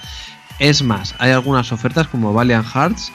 [0.60, 3.12] Es más, hay algunas ofertas como Valiant Hearts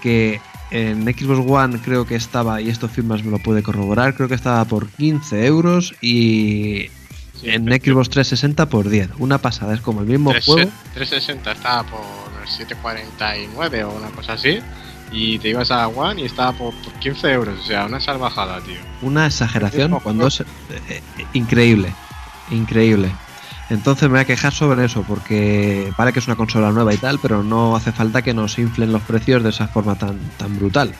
[0.00, 4.28] que en Xbox One creo que estaba, y esto Firmas me lo puede corroborar, creo
[4.28, 6.90] que estaba por 15 euros y
[7.40, 9.10] Sí, en Xbox 360 por 10.
[9.18, 10.70] Una pasada, es como el mismo 3- juego.
[10.94, 12.00] 360 estaba por
[12.44, 14.58] 7.49 o una cosa así.
[15.12, 17.58] Y te ibas a One y estaba por, por 15 euros.
[17.58, 18.76] O sea, una salvajada, tío.
[19.02, 20.44] Una exageración cuando es eh,
[20.88, 21.02] eh,
[21.32, 21.92] increíble,
[22.50, 23.10] increíble.
[23.70, 26.98] Entonces me voy a quejar sobre eso, porque vale que es una consola nueva y
[26.98, 30.58] tal, pero no hace falta que nos inflen los precios de esa forma tan, tan
[30.58, 30.92] brutal.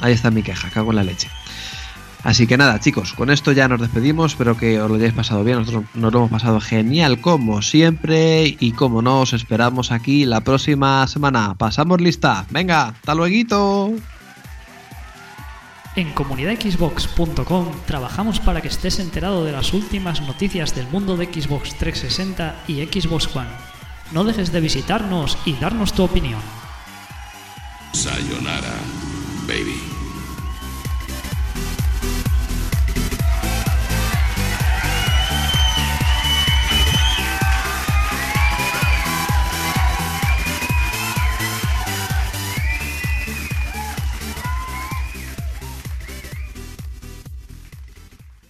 [0.00, 1.28] Ahí está mi queja, cago en la leche.
[2.22, 4.32] Así que nada, chicos, con esto ya nos despedimos.
[4.32, 5.58] Espero que os lo hayáis pasado bien.
[5.58, 8.56] Nosotros nos lo hemos pasado genial, como siempre.
[8.60, 11.54] Y como no, os esperamos aquí la próxima semana.
[11.54, 12.44] Pasamos lista.
[12.50, 13.94] Venga, hasta luego.
[15.96, 21.74] En comunidadxbox.com trabajamos para que estés enterado de las últimas noticias del mundo de Xbox
[21.74, 23.50] 360 y Xbox One.
[24.12, 26.40] No dejes de visitarnos y darnos tu opinión.
[27.92, 28.74] Sayonara,
[29.48, 29.99] baby.